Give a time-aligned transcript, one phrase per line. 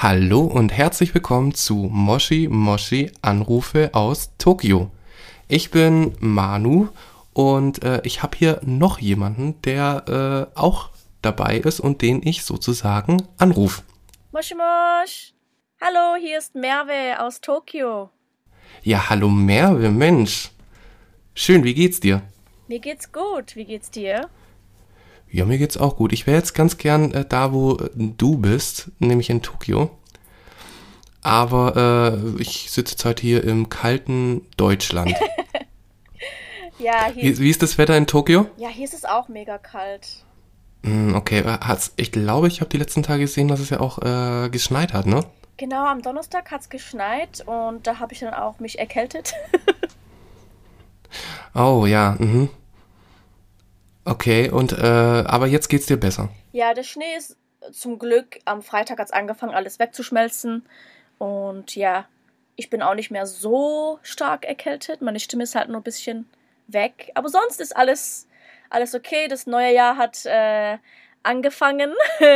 [0.00, 4.92] Hallo und herzlich willkommen zu Moshi Moshi Anrufe aus Tokio.
[5.48, 6.86] Ich bin Manu
[7.32, 10.90] und äh, ich habe hier noch jemanden, der äh, auch
[11.20, 13.82] dabei ist und den ich sozusagen anrufe.
[14.30, 15.34] Moshi Mosh.
[15.80, 18.10] Hallo, hier ist Merve aus Tokio.
[18.84, 20.52] Ja, hallo Merve, Mensch.
[21.34, 22.22] Schön, wie geht's dir?
[22.68, 23.56] Mir geht's gut.
[23.56, 24.30] Wie geht's dir?
[25.30, 26.12] Ja, mir geht's auch gut.
[26.12, 29.90] Ich wäre jetzt ganz gern äh, da, wo äh, du bist, nämlich in Tokio.
[31.22, 35.14] Aber äh, ich sitze jetzt halt hier im kalten Deutschland.
[36.80, 38.46] Ja, hier, Wie, wie ist das Wetter in Tokio?
[38.56, 40.24] ja, hier ist es auch mega kalt.
[40.84, 43.98] Hm, okay, hat's, ich glaube, ich habe die letzten Tage gesehen, dass es ja auch
[43.98, 45.24] äh, geschneit hat, ne?
[45.56, 49.34] Genau, am Donnerstag hat's geschneit und da habe ich dann auch mich erkältet.
[51.54, 52.50] Oh ja, mhm.
[54.08, 54.86] Okay, und äh,
[55.26, 56.30] aber jetzt geht's dir besser.
[56.52, 57.36] Ja, der Schnee ist
[57.72, 60.64] zum Glück am Freitag hat's angefangen, alles wegzuschmelzen.
[61.18, 62.06] Und ja,
[62.56, 65.02] ich bin auch nicht mehr so stark erkältet.
[65.02, 66.26] Meine Stimme ist halt nur ein bisschen
[66.68, 67.10] weg.
[67.14, 68.26] Aber sonst ist alles,
[68.70, 69.28] alles okay.
[69.28, 70.78] Das neue Jahr hat äh,
[71.22, 71.92] angefangen.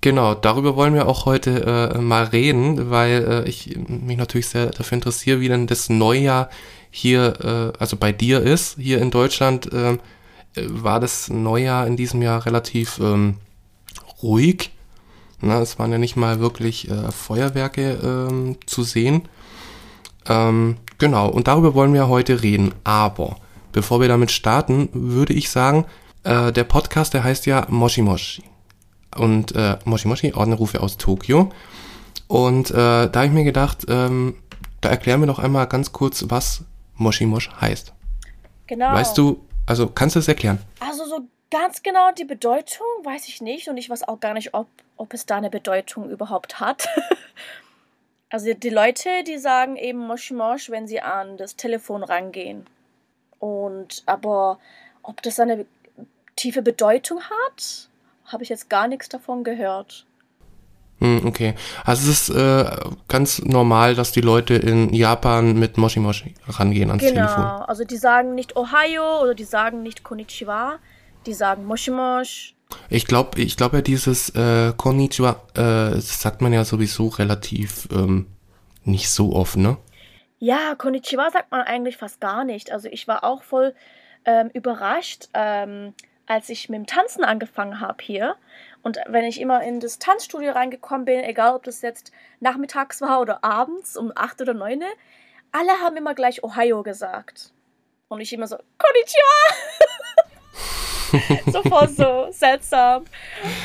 [0.00, 4.66] Genau, darüber wollen wir auch heute äh, mal reden, weil äh, ich mich natürlich sehr
[4.66, 6.50] dafür interessiere, wie denn das Neujahr
[6.92, 9.68] hier, äh, also bei dir ist, hier in Deutschland.
[10.58, 13.36] Äh, war das Neujahr in diesem Jahr relativ ähm,
[14.22, 14.70] ruhig.
[15.40, 19.22] Na, es waren ja nicht mal wirklich äh, Feuerwerke ähm, zu sehen.
[20.26, 22.74] Ähm, genau, und darüber wollen wir heute reden.
[22.84, 23.36] Aber
[23.72, 25.84] bevor wir damit starten, würde ich sagen,
[26.24, 28.42] äh, der Podcast, der heißt ja Moshi Moshi.
[29.16, 31.50] Und äh, Moshi Moshi, Ordnerrufe aus Tokio.
[32.26, 34.34] Und äh, da habe ich mir gedacht, ähm,
[34.80, 36.64] da erklären wir doch einmal ganz kurz, was
[36.96, 37.94] Moshi Mosh heißt.
[38.66, 38.92] genau.
[38.92, 40.58] Weißt du, also kannst du es erklären?
[40.80, 44.54] Also so ganz genau die Bedeutung weiß ich nicht und ich weiß auch gar nicht,
[44.54, 44.66] ob,
[44.96, 46.88] ob es da eine Bedeutung überhaupt hat.
[48.30, 52.66] also die Leute, die sagen eben Moshi Mosh, wenn sie an das Telefon rangehen.
[53.38, 54.58] Und aber
[55.02, 55.66] ob das eine
[56.34, 57.88] tiefe Bedeutung hat,
[58.24, 60.06] habe ich jetzt gar nichts davon gehört.
[61.00, 61.54] Hm, okay.
[61.84, 62.64] Also es ist äh,
[63.06, 67.44] ganz normal, dass die Leute in Japan mit Moshi Moshi rangehen ans Genau, Telefon.
[67.44, 70.78] also die sagen nicht Ohio oder die sagen nicht Konnichiwa,
[71.26, 72.54] die sagen Moshi Mosh.
[72.90, 77.88] Ich glaube, ich glaube ja dieses äh, Konnichiwa, äh, das sagt man ja sowieso relativ
[77.92, 78.26] ähm,
[78.84, 79.76] nicht so oft, ne?
[80.40, 82.70] Ja, Konnichiwa sagt man eigentlich fast gar nicht.
[82.72, 83.74] Also ich war auch voll
[84.24, 85.94] ähm, überrascht, ähm,
[86.26, 88.36] als ich mit dem Tanzen angefangen habe hier.
[88.82, 93.20] Und wenn ich immer in das Tanzstudio reingekommen bin, egal ob das jetzt nachmittags war
[93.20, 94.82] oder abends um 8 oder 9,
[95.52, 97.52] alle haben immer gleich Ohio gesagt.
[98.08, 100.38] Und ich immer so, Konnichiwa!
[101.50, 103.04] Sofort so seltsam.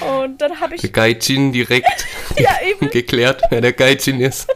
[0.02, 2.06] Und dann habe ich, Der Gaijin direkt
[2.38, 4.50] ja eben, geklärt, wer der Gaijin ist.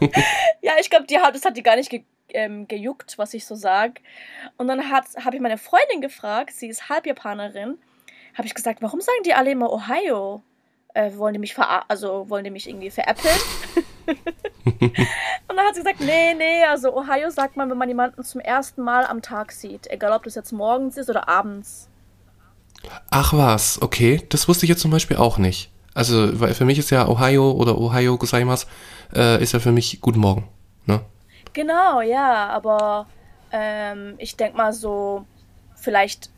[0.62, 2.02] Ja, ich glaube, das hat die gar nicht ge
[2.34, 4.00] ähm, gejuckt, was ich so sag.
[4.58, 7.78] Und dann habe ich meine Freundin gefragt, sie ist Halbjapanerin,
[8.38, 10.42] habe ich gesagt, warum sagen die alle immer Ohio?
[10.94, 13.36] Äh, wollen die mich verar also wollen die mich irgendwie veräppeln?
[14.64, 18.40] Und dann hat sie gesagt, nee, nee, also Ohio sagt man, wenn man jemanden zum
[18.40, 21.88] ersten Mal am Tag sieht, egal ob das jetzt morgens ist oder abends.
[23.10, 25.70] Ach was, okay, das wusste ich jetzt zum Beispiel auch nicht.
[25.94, 28.66] Also, weil für mich ist ja Ohio oder Ohio Gozaimasu,
[29.14, 30.48] äh, ist ja für mich Guten Morgen,
[30.86, 31.00] ne?
[31.54, 33.06] Genau, ja, aber
[33.50, 35.26] ähm, ich denke mal so,
[35.74, 36.30] vielleicht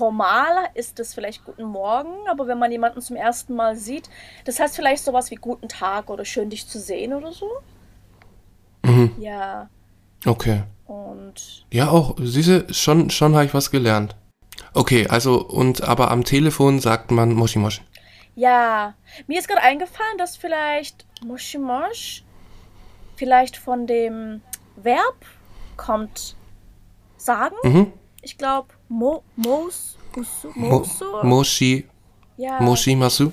[0.00, 4.08] formal ist das vielleicht Guten Morgen, aber wenn man jemanden zum ersten Mal sieht,
[4.46, 7.46] das heißt vielleicht sowas wie Guten Tag oder schön dich zu sehen oder so.
[8.82, 9.12] Mhm.
[9.18, 9.68] Ja,
[10.24, 10.62] Okay.
[10.86, 14.16] und Ja, auch, siehste, schon, schon habe ich was gelernt.
[14.72, 17.82] Okay, also, und, aber am Telefon sagt man Moshi Moshi.
[18.34, 18.94] ja,
[19.26, 22.24] mir ist gerade eingefallen, dass vielleicht Moshi Mosh
[23.16, 24.40] vielleicht von dem
[24.76, 25.18] Verb
[25.76, 26.36] kommt
[27.18, 27.56] sagen.
[27.64, 27.92] Mhm.
[28.22, 31.86] Ich glaube, mo, mos, usu, Mo mosu, Moshi,
[32.36, 32.60] ja.
[32.60, 33.32] Moshimasu.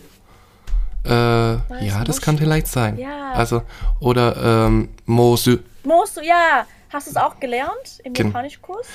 [1.03, 2.21] Äh, ja, das Moshi?
[2.21, 2.97] kann vielleicht sein.
[2.97, 3.31] Ja.
[3.33, 3.63] Also,
[3.99, 5.57] oder, ähm, Mosu.
[5.83, 6.65] Mosu, ja.
[6.89, 8.87] Hast du es auch gelernt im Gen- Japanischkurs?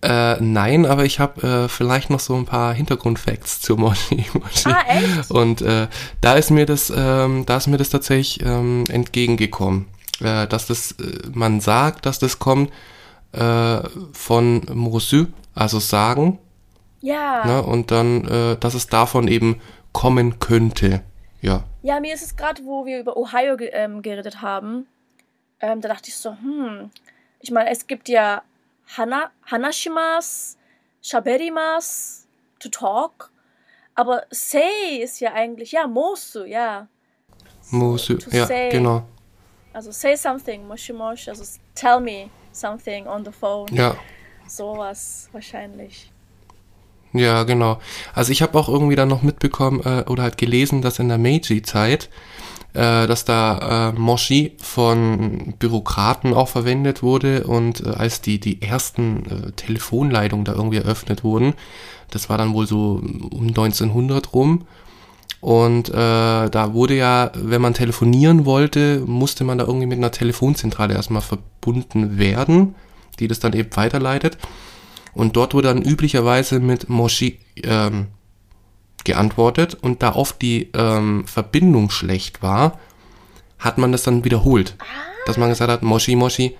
[0.00, 4.68] Äh, nein, aber ich habe äh, vielleicht noch so ein paar Hintergrundfacts zu Moshi Moshi.
[4.68, 5.30] Ah, echt?
[5.30, 5.88] Und äh,
[6.20, 9.86] da ist mir das, ähm, da ist mir das tatsächlich ähm, entgegengekommen,
[10.20, 12.70] äh, dass das, äh, man sagt, dass das kommt
[13.32, 13.80] äh,
[14.12, 15.26] von Mosu,
[15.58, 16.38] also sagen,
[17.00, 17.44] Ja.
[17.46, 19.60] ne, und dann, äh, dass es davon eben
[19.92, 21.02] kommen könnte.
[21.40, 21.64] Ja.
[21.82, 24.86] Ja, mir ist es gerade, wo wir über Ohio ge ähm, geredet haben,
[25.60, 26.90] ähm, da dachte ich so, hm,
[27.40, 28.42] ich meine, es gibt ja
[28.96, 30.56] Hana Hanashimas,
[31.02, 32.26] Shaberimas,
[32.60, 33.30] to talk,
[33.94, 36.86] aber say ist ja eigentlich, ja, Mosu, ja.
[37.70, 39.02] Mosu, ja, say- genau.
[39.72, 41.44] Also say something, moshi moshi, also
[41.74, 43.66] tell me something on the phone.
[43.72, 43.94] Ja,
[44.48, 46.10] Sowas wahrscheinlich.
[47.12, 47.78] ja, genau.
[48.14, 51.18] Also ich habe auch irgendwie dann noch mitbekommen äh, oder halt gelesen, dass in der
[51.18, 52.08] Meiji-Zeit,
[52.74, 58.62] äh, dass da äh, Moshi von Bürokraten auch verwendet wurde und äh, als die, die
[58.62, 61.54] ersten äh, Telefonleitungen da irgendwie eröffnet wurden,
[62.10, 64.66] das war dann wohl so um 1900 rum.
[65.40, 70.10] Und äh, da wurde ja, wenn man telefonieren wollte, musste man da irgendwie mit einer
[70.10, 72.74] Telefonzentrale erstmal verbunden werden,
[73.20, 74.38] die das dann eben weiterleitet.
[75.14, 78.08] Und dort wurde dann üblicherweise mit Moshi ähm,
[79.04, 79.74] geantwortet.
[79.80, 82.78] Und da oft die ähm, Verbindung schlecht war,
[83.58, 84.76] hat man das dann wiederholt.
[85.26, 86.56] Dass man gesagt hat, Moshi, Moshi.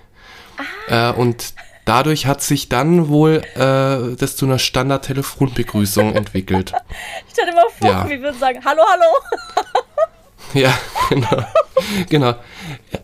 [0.89, 1.53] Äh, und
[1.85, 6.73] dadurch hat sich dann wohl äh, das zu einer Standard-Telefonbegrüßung entwickelt.
[7.31, 8.09] Stell dir mal vor, Ja.
[8.09, 9.05] wir würden sagen, hallo, hallo.
[10.53, 10.73] Ja,
[11.09, 11.45] genau.
[12.09, 12.35] genau.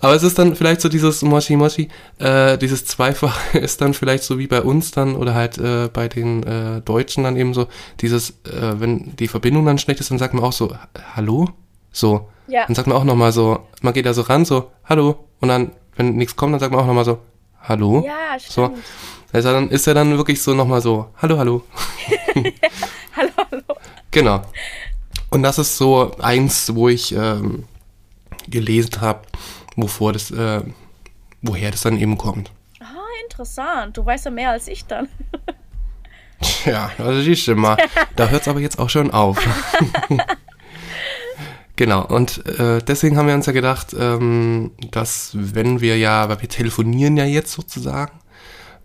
[0.02, 1.90] Aber es ist dann vielleicht so dieses Moshi Moshi,
[2.20, 6.08] äh, dieses Zweifache ist dann vielleicht so wie bei uns dann oder halt äh, bei
[6.08, 7.68] den äh, Deutschen dann eben so,
[8.02, 11.50] dieses, äh, wenn die Verbindung dann schlecht ist, dann sagt man auch so, "Ha- hallo?
[11.92, 12.30] So.
[12.48, 12.66] Ja.
[12.68, 15.16] Dann sagt man auch nochmal so, man geht da so ran, so, hallo.
[15.40, 17.20] Und dann, wenn nichts kommt, dann sagt man auch nochmal so,
[17.64, 18.04] hallo.
[18.06, 18.66] Ja, So.
[18.68, 18.84] stimmt.
[19.34, 21.64] Also dann ist er dann wirklich so nochmal so, hallo, hallo.
[23.16, 23.62] Hallo, hallo.
[24.12, 24.42] Genau.
[25.36, 27.66] Und das ist so eins, wo ich ähm,
[28.48, 29.24] gelesen habe,
[29.76, 30.62] wovor das, äh,
[31.42, 32.52] woher das dann eben kommt.
[32.80, 32.86] Ah,
[33.22, 33.98] interessant.
[33.98, 35.10] Du weißt ja mehr als ich dann.
[36.66, 37.78] Ja, also du mal.
[38.16, 39.38] Da hört es aber jetzt auch schon auf.
[41.76, 46.42] genau, und äh, deswegen haben wir uns ja gedacht, ähm, dass wenn wir ja, weil
[46.42, 48.20] wir telefonieren ja jetzt sozusagen,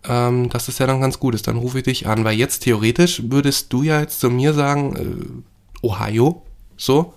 [0.07, 1.47] ähm, dass es ja dann ganz gut ist.
[1.47, 4.95] Dann rufe ich dich an, weil jetzt theoretisch würdest du ja jetzt zu mir sagen,
[4.95, 5.50] äh,
[5.81, 6.41] Ohio,
[6.77, 7.13] so.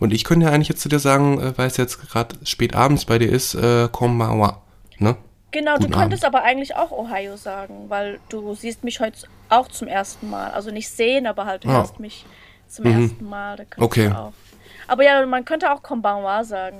[0.00, 2.74] Und ich könnte ja eigentlich jetzt zu dir sagen, äh, weil es jetzt gerade spät
[2.74, 4.60] abends bei dir ist, äh, Konbanwa,
[4.98, 5.16] ne?
[5.52, 9.68] Genau, Guten du könntest aber eigentlich auch Ohio sagen, weil du siehst mich heute auch
[9.68, 10.50] zum ersten Mal.
[10.52, 11.74] Also nicht sehen, aber halt du Ah.
[11.78, 12.24] hörst mich
[12.68, 13.02] zum Mhm.
[13.02, 13.56] ersten Mal.
[13.58, 14.10] Da Okay.
[14.10, 14.32] auch.
[14.88, 16.78] Aber ja, man könnte auch Konbanwa sagen.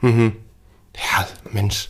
[0.00, 0.36] Mhm.
[0.96, 1.88] Ja, Mensch.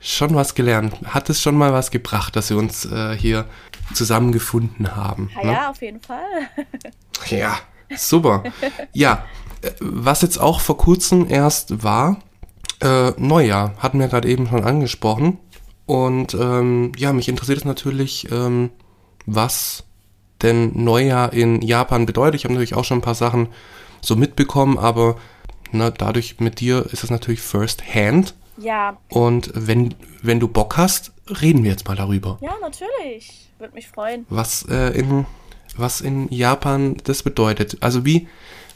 [0.00, 0.94] Schon was gelernt.
[1.06, 3.46] Hat es schon mal was gebracht, dass wir uns äh, hier
[3.94, 5.30] zusammengefunden haben?
[5.34, 5.52] Ja, ne?
[5.52, 6.24] ja, auf jeden Fall.
[7.30, 7.58] Ja,
[7.96, 8.44] super.
[8.92, 9.24] ja,
[9.62, 12.18] äh, was jetzt auch vor kurzem erst war,
[12.80, 15.38] äh, Neujahr, hatten wir gerade eben schon angesprochen.
[15.84, 18.70] Und ähm, ja, mich interessiert es natürlich, ähm,
[19.26, 19.84] was
[20.42, 22.36] denn Neujahr in Japan bedeutet.
[22.36, 23.48] Ich habe natürlich auch schon ein paar Sachen
[24.00, 25.16] so mitbekommen, aber
[25.72, 28.34] na, dadurch mit dir ist es natürlich first hand.
[28.58, 32.38] Ja, Und wenn, wenn du Bock hast, reden wir jetzt mal darüber.
[32.40, 33.48] ja, natürlich.
[33.58, 34.26] Würde mich freuen.
[34.28, 35.26] Was, äh, in,
[35.76, 37.76] was in Japan das bedeutet.
[37.80, 38.28] Also wie,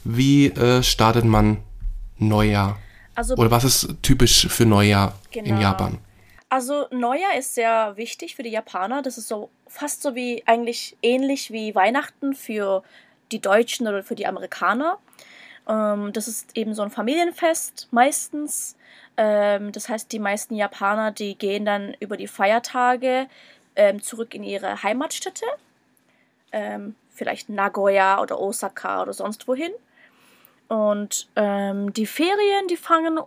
[0.05, 1.59] wie äh, startet man
[2.19, 2.79] Neujahr?
[3.15, 5.61] Also, Oder was ist typisch für Neujahr in Genau.
[5.61, 5.99] Japan?
[6.49, 9.01] also Neujahr ist sehr wichtig für die Japaner.
[9.03, 12.83] Das ist so fast so wie eigentlich ähnlich wie Weihnachten für
[13.33, 14.99] die Deutschen oder für die Amerikaner.
[15.67, 18.77] Ähm, das ist eben so ein Familienfest meistens.
[19.17, 23.27] Ähm, das heißt, die meisten Japaner, die gehen dann über die Feiertage
[23.77, 25.47] ähm, zurück in ihre Heimatstädte.
[26.53, 29.73] Ähm, vielleicht Nagoya oder Osaka oder sonst wohin.
[30.69, 33.19] Und ähm, die Ferien, die fangen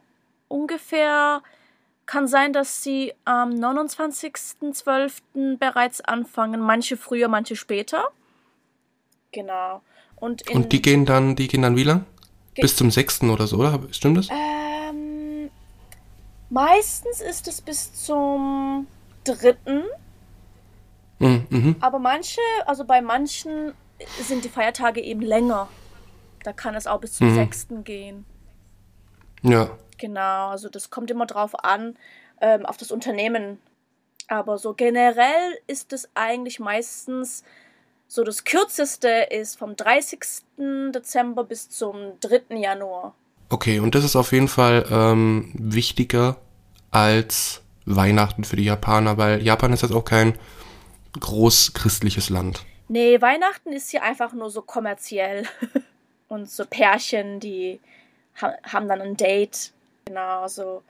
[0.47, 1.41] ungefähr,
[2.05, 5.57] kann sein, dass sie am 29.12.
[5.57, 6.61] bereits anfangen.
[6.61, 8.09] Manche früher, manche später.
[9.31, 9.81] Genau.
[10.15, 12.05] Und, Und die gehen dann, die gehen dann wie lang?
[12.55, 13.23] Bis zum 6.
[13.23, 13.79] oder so, oder?
[13.91, 14.29] Stimmt das?
[14.29, 14.74] Ähm,
[16.55, 18.87] meistens ist es bis zum
[19.25, 19.83] dritten,
[21.19, 21.75] Mhm, mhm.
[21.79, 23.73] aber manche, also bei manchen
[24.21, 25.69] sind die Feiertage eben länger.
[26.43, 27.35] Da kann es auch bis zum Mhm.
[27.35, 28.25] sechsten gehen.
[29.41, 29.69] Ja.
[29.97, 31.95] Genau, also das kommt immer drauf an,
[32.41, 33.59] ähm, auf das Unternehmen.
[34.27, 37.43] Aber so generell ist es eigentlich meistens
[38.07, 40.43] so das kürzeste ist vom 30.
[40.93, 42.55] Dezember bis zum 3.
[42.57, 43.13] Januar.
[43.49, 46.35] Okay, und das ist auf jeden Fall ähm, wichtiger
[46.95, 50.37] als Weihnachten für die Japaner, weil Japan ist jetzt auch kein
[51.19, 52.63] groß christliches Land.
[52.87, 55.45] Nee, Weihnachten ist hier einfach nur so kommerziell.
[56.27, 57.79] Und so Pärchen, die
[58.41, 59.71] ha haben dann ein Date.
[60.05, 60.81] Genau, so.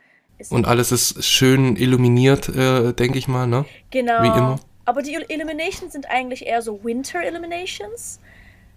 [0.49, 3.65] Und alles ist schön illuminiert, äh, denke ich mal, ne?
[3.91, 4.21] Genau.
[4.23, 4.59] Wie immer.
[4.85, 8.19] Aber die Il- Illuminations sind eigentlich eher so Winter Illuminations.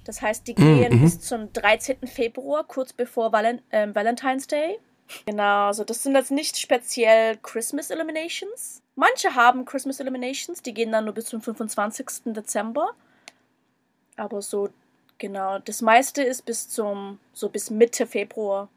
[0.04, 1.02] Das heißt, die Mm, gehen mhm.
[1.02, 2.06] bis zum 13.
[2.06, 4.78] Februar, kurz bevor Valen ähm, Valentine's Day.
[5.26, 8.82] Genau, also das sind jetzt nicht speziell Christmas Illuminations.
[8.94, 12.06] Manche haben Christmas Illuminations, die gehen dann nur bis zum 25.
[12.26, 12.90] Dezember.
[14.16, 14.70] Aber so,
[15.18, 18.68] genau, das meiste ist bis zum, so bis Mitte Februar.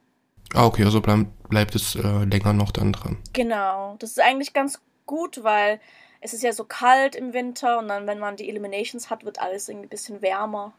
[0.53, 3.17] Ah, okay, also bleib, bleibt es äh, länger noch dann dran.
[3.33, 5.79] Genau, das ist eigentlich ganz gut, weil
[6.19, 9.41] es ist ja so kalt im Winter und dann, wenn man die Illuminations hat, wird
[9.41, 10.73] alles irgendwie ein bisschen wärmer.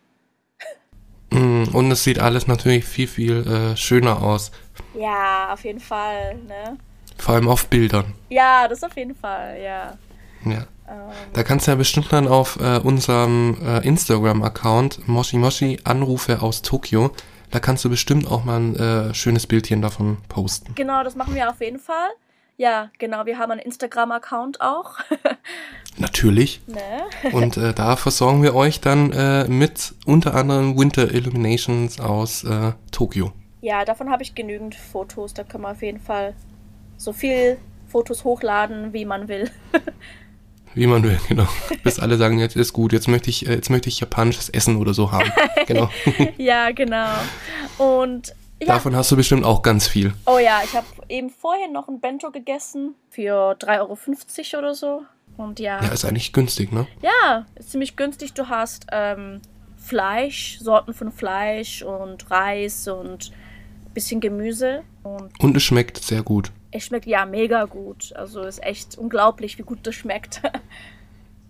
[1.43, 4.51] Mm, Und es sieht alles natürlich viel, viel äh, schöner aus.
[4.95, 6.77] Ja, auf jeden Fall, ne?
[7.19, 8.15] Vor allem auf Bildern.
[8.31, 9.97] Ja, das auf jeden Fall, ja.
[10.45, 10.67] Ja.
[10.89, 16.43] Ähm, Da kannst du ja bestimmt dann auf äh, unserem äh, Instagram-Account Moshi Moshi Anrufe
[16.43, 17.11] aus Tokio,
[17.51, 20.75] da kannst du bestimmt auch mal ein äh, schönes Bildchen davon posten.
[20.75, 22.09] genau, das machen wir auf jeden Fall.
[22.57, 24.99] Ja, genau, wir haben einen Instagram-Account auch.
[25.99, 26.61] Natürlich.
[26.67, 27.05] ne?
[27.33, 32.73] Und äh, da versorgen wir euch dann äh, mit unter anderem Winter Illuminations aus äh,
[32.91, 33.33] Tokio.
[33.61, 35.35] Ja, davon habe ich genügend Fotos.
[35.35, 36.35] Da können wir auf jeden Fall
[36.97, 37.59] so viel
[37.89, 39.51] Fotos hochladen, wie man will.
[40.75, 41.47] Wie man will, genau.
[41.85, 44.77] Bis alle sagen, jetzt ist gut, jetzt möchte ich, äh, jetzt möchte ich japanisches Essen
[44.79, 45.31] oder so haben.
[45.67, 45.91] Genau.
[46.39, 47.11] ja, genau.
[47.79, 50.13] Und ja, Davon hast du bestimmt auch ganz viel.
[50.27, 55.03] oh ja, ich habe eben vorhin noch ein Bento gegessen für 3,50 Euro oder so.
[55.37, 56.87] Und ja, Ja, ist eigentlich günstig, ne?
[57.03, 58.33] ja, ist ziemlich günstig.
[58.35, 59.41] Du hast ähm,
[59.77, 63.33] Fleisch, Sorten von Fleisch und Reis und
[63.95, 64.83] bisschen Gemüse.
[65.03, 66.53] Und Und es schmeckt sehr gut.
[66.71, 68.13] es schmeckt ja mega gut.
[68.17, 70.41] Also ist echt unglaublich, wie gut das schmeckt.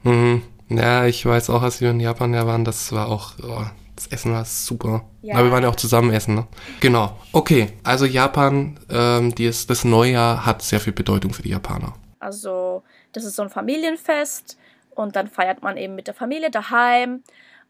[0.04, 0.42] Mhm.
[0.68, 4.06] Ja, ich weiß auch, als wir in Japan ja waren, das war auch, oh, das
[4.08, 5.04] Essen war super.
[5.20, 5.34] Ja.
[5.36, 6.46] Aber wir waren ja auch zusammen essen, ne?
[6.80, 7.16] Genau.
[7.32, 11.94] Okay, also Japan, ähm, die ist, das Neujahr hat sehr viel Bedeutung für die Japaner.
[12.18, 12.82] Also,
[13.12, 14.58] das ist so ein Familienfest
[14.94, 17.22] und dann feiert man eben mit der Familie daheim.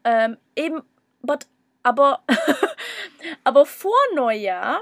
[0.03, 0.81] Ähm, eben,
[1.21, 1.47] but,
[1.83, 2.19] aber,
[3.43, 4.81] aber vor Neujahr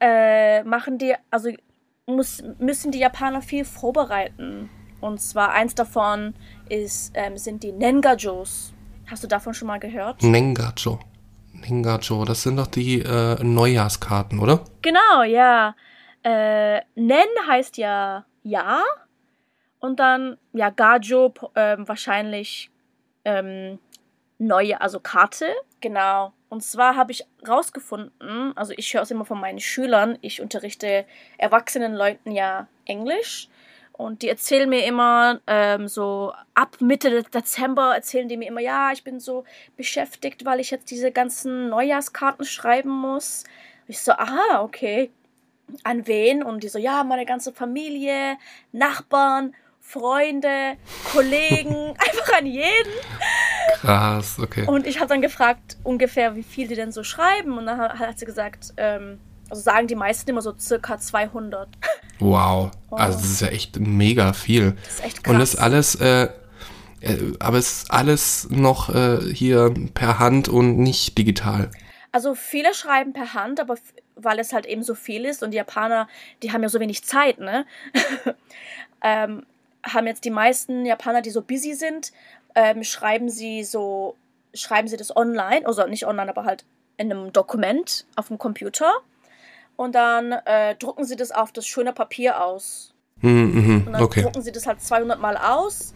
[0.00, 1.50] äh, machen die, also
[2.06, 4.70] muss, müssen die Japaner viel vorbereiten.
[5.00, 6.34] Und zwar eins davon
[6.68, 8.72] ist, ähm, sind die Nengajos.
[9.06, 10.22] Hast du davon schon mal gehört?
[10.22, 10.98] Nengacho.
[11.52, 14.64] Nengacho, das sind doch die äh, Neujahrskarten, oder?
[14.82, 15.74] Genau, ja.
[16.22, 18.82] Äh, Nen heißt ja ja.
[19.84, 22.70] Und dann, ja, Gajo ähm, wahrscheinlich
[23.26, 23.78] ähm,
[24.38, 25.48] neue, also Karte.
[25.82, 26.32] Genau.
[26.48, 31.04] Und zwar habe ich rausgefunden, also ich höre es immer von meinen Schülern, ich unterrichte
[31.36, 33.50] erwachsenen Leuten ja Englisch.
[33.92, 38.62] Und die erzählen mir immer, ähm, so ab Mitte De- Dezember erzählen die mir immer,
[38.62, 39.44] ja, ich bin so
[39.76, 43.44] beschäftigt, weil ich jetzt diese ganzen Neujahrskarten schreiben muss.
[43.86, 45.12] Ich so, aha, okay.
[45.82, 46.42] An wen?
[46.42, 48.38] Und die so, ja, meine ganze Familie,
[48.72, 49.54] Nachbarn,
[49.86, 50.76] Freunde,
[51.12, 52.92] Kollegen, einfach an jeden.
[53.80, 54.66] Krass, okay.
[54.66, 57.58] Und ich habe dann gefragt, ungefähr, wie viel die denn so schreiben.
[57.58, 61.68] Und dann hat sie gesagt, ähm, also sagen die meisten immer so circa 200.
[62.18, 62.70] Wow.
[62.90, 64.72] Also das ist ja echt mega viel.
[64.72, 65.32] Das ist echt krass.
[65.32, 66.28] Und das alles, äh,
[67.00, 71.70] äh, aber es ist alles noch äh, hier per Hand und nicht digital.
[72.10, 73.76] Also viele schreiben per Hand, aber
[74.16, 76.08] weil es halt eben so viel ist und die Japaner,
[76.42, 77.66] die haben ja so wenig Zeit, ne?
[79.02, 79.44] ähm,
[79.84, 82.12] haben jetzt die meisten Japaner, die so busy sind,
[82.54, 84.16] ähm, schreiben sie so,
[84.54, 86.64] schreiben sie das online, also nicht online, aber halt
[86.96, 88.92] in einem Dokument auf dem Computer
[89.76, 92.94] und dann äh, drucken sie das auf das schöne Papier aus.
[93.20, 94.22] Mhm, mhm, Und dann okay.
[94.22, 95.94] drucken sie das halt 200 Mal aus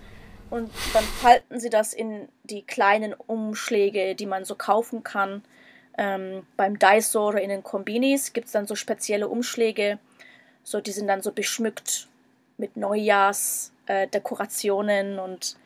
[0.50, 5.42] und dann falten sie das in die kleinen Umschläge, die man so kaufen kann.
[5.96, 9.98] Ähm, beim Daiso oder in den Kombinis gibt es dann so spezielle Umschläge.
[10.62, 12.08] So, die sind dann so beschmückt
[12.56, 15.56] mit Neujahrsdekorationen äh, Dekorationen und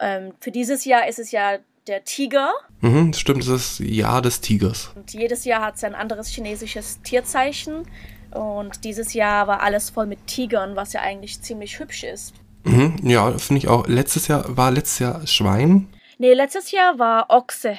[0.00, 4.40] ähm, für dieses Jahr ist es ja der Tiger Mhm, stimmt, es ist Jahr des
[4.40, 4.90] Tigers.
[4.94, 7.86] und jedes Jahr hat es ein anderes chinesisches Tierzeichen
[8.30, 12.34] und dieses Jahr war alles voll mit Tigern, was ja eigentlich ziemlich hübsch ist.
[12.64, 13.86] Mhm, ja, finde ich auch.
[13.86, 15.88] Letztes Jahr war letztes Jahr Schwein.
[16.18, 17.76] Nee, letztes Jahr war Ochse.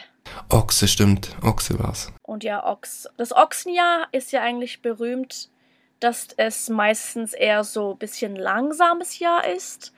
[0.50, 1.36] Ochse, stimmt.
[1.42, 2.12] Ochse war's.
[2.24, 3.08] Und ja, Ochs.
[3.18, 5.50] Das Ochsenjahr ist ja eigentlich berühmt,
[6.00, 9.94] dass es meistens eher so ein bisschen langsames Jahr ist.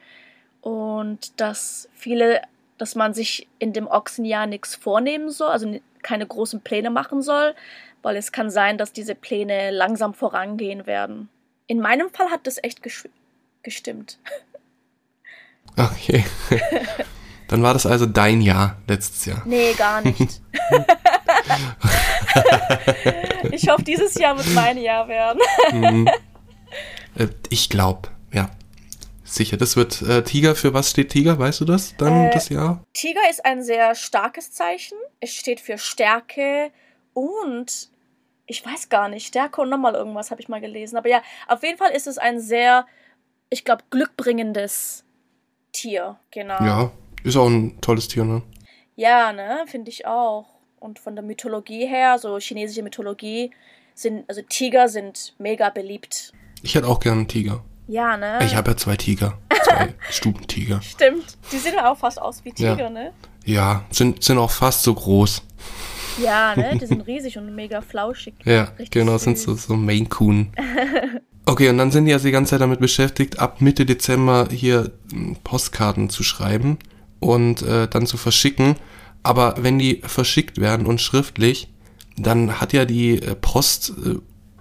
[0.62, 2.42] Und dass viele,
[2.78, 7.56] dass man sich in dem Ochsenjahr nichts vornehmen soll, also keine großen Pläne machen soll,
[8.02, 11.30] weil es kann sein, dass diese Pläne langsam vorangehen werden.
[11.68, 12.82] In meinem Fall hat das echt
[13.64, 14.20] gestimmt.
[15.80, 16.26] Okay.
[17.48, 19.44] Dann war das also dein Jahr letztes Jahr.
[19.46, 20.42] Nee, gar nicht.
[23.52, 25.42] ich hoffe, dieses Jahr wird mein Jahr werden.
[25.72, 26.10] Mhm.
[27.16, 28.52] Äh, ich glaube, ja.
[29.24, 30.56] Sicher, das wird äh, Tiger.
[30.56, 31.40] Für was steht Tiger?
[31.40, 32.84] Weißt du das dann, Äh, das Jahr?
[32.94, 34.98] Tiger ist ein sehr starkes Zeichen.
[35.20, 36.70] Es steht für Stärke
[37.14, 37.90] und
[38.46, 40.96] ich weiß gar nicht, Stärke und nochmal irgendwas habe ich mal gelesen.
[40.98, 42.86] Aber ja, auf jeden Fall ist es ein sehr,
[43.50, 45.04] ich glaube, glückbringendes
[45.74, 46.18] Tier.
[46.32, 46.64] Genau.
[46.64, 46.92] Ja,
[47.24, 48.44] ist auch ein tolles Tier, ne?
[48.96, 50.46] Ja, ne, finde ich auch.
[50.80, 53.52] Und von der Mythologie her, so chinesische Mythologie,
[53.96, 56.32] sind, also Tiger sind mega beliebt.
[56.62, 57.64] Ich hätte auch gerne einen Tiger.
[57.88, 58.40] Ja, ne?
[58.44, 59.38] Ich habe ja zwei Tiger.
[59.64, 60.82] Zwei Stubentiger.
[60.82, 61.38] Stimmt.
[61.52, 62.90] Die sehen auch fast aus wie Tiger, Ja.
[62.90, 63.14] ne?
[63.46, 65.42] Ja, sind, sind auch fast so groß.
[66.22, 66.78] Ja, ne?
[66.82, 68.34] Die sind riesig und mega flauschig.
[68.44, 70.52] Ja, Richtig genau, sind so, so Maine Coon.
[71.50, 74.92] Okay, und dann sind die also die ganze Zeit damit beschäftigt, ab Mitte Dezember hier
[75.14, 76.78] m, Postkarten zu schreiben
[77.22, 78.76] und äh, dann zu verschicken.
[79.28, 81.68] Aber wenn die verschickt werden und schriftlich,
[82.18, 84.16] dann hat ja die äh, Post äh,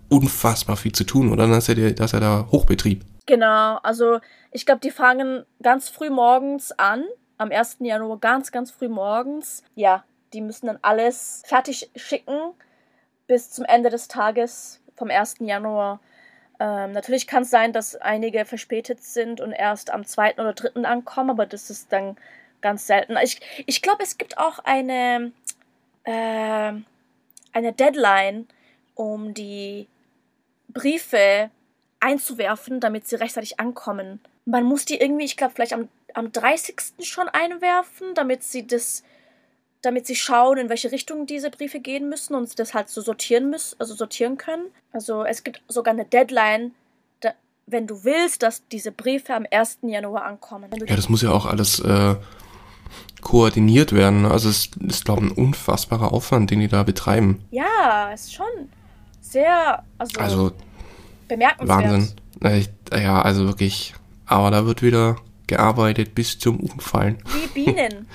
[0.08, 1.46] unfassbar viel zu tun, oder?
[1.46, 3.04] Dann ist ja, die, das ist ja da Hochbetrieb.
[3.26, 4.18] Genau, also
[4.50, 7.04] ich glaube, die fangen ganz früh morgens an,
[7.38, 7.76] am 1.
[7.78, 9.62] Januar ganz, ganz früh morgens.
[9.76, 12.36] Ja, die müssen dann alles fertig schicken
[13.28, 15.36] bis zum Ende des Tages vom 1.
[15.42, 16.00] Januar.
[16.58, 20.34] Ähm, natürlich kann es sein, dass einige verspätet sind und erst am 2.
[20.34, 20.82] oder 3.
[20.84, 22.16] ankommen, aber das ist dann
[22.66, 23.16] ganz selten.
[23.22, 25.30] Ich, ich glaube, es gibt auch eine,
[26.02, 26.72] äh,
[27.52, 28.48] eine Deadline,
[28.96, 29.86] um die
[30.68, 31.50] Briefe
[32.00, 34.18] einzuwerfen, damit sie rechtzeitig ankommen.
[34.46, 36.76] Man muss die irgendwie, ich glaube, vielleicht am, am 30.
[37.02, 39.04] schon einwerfen, damit sie das,
[39.82, 43.48] damit sie schauen, in welche Richtung diese Briefe gehen müssen und das halt so sortieren
[43.48, 44.66] müssen, also sortieren können.
[44.92, 46.74] Also es gibt sogar eine Deadline,
[47.20, 47.32] da,
[47.66, 49.78] wenn du willst, dass diese Briefe am 1.
[49.82, 50.68] Januar ankommen.
[50.84, 52.16] Ja, das muss ja auch alles äh,
[53.26, 54.24] koordiniert werden.
[54.24, 57.40] Also es ist, glaube ich, ein unfassbarer Aufwand, den die da betreiben.
[57.50, 58.46] ja, ist schon
[59.20, 60.52] sehr, also, Also
[61.26, 61.68] bemerkenswert.
[61.90, 62.12] Wahnsinn.
[62.58, 62.70] Ich-
[63.02, 63.94] Ja, also wirklich.
[64.26, 65.16] Aber da wird wieder
[65.48, 67.18] gearbeitet bis zum Umfallen.
[67.54, 68.06] Wie Bienen.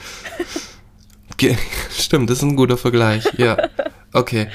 [1.91, 3.25] Stimmt, das ist ein guter Vergleich.
[3.37, 3.57] Ja.
[4.13, 4.47] Okay.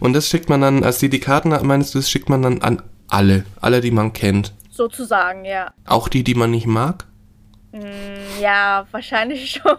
[0.00, 2.62] Und das schickt man dann, als die die Karten meinst du, das schickt man dann
[2.62, 3.44] an alle.
[3.60, 4.52] Alle, die man kennt.
[4.70, 5.72] Sozusagen, ja.
[5.86, 7.04] Auch die, die man nicht mag?
[7.72, 9.76] Mm, Ja, wahrscheinlich schon.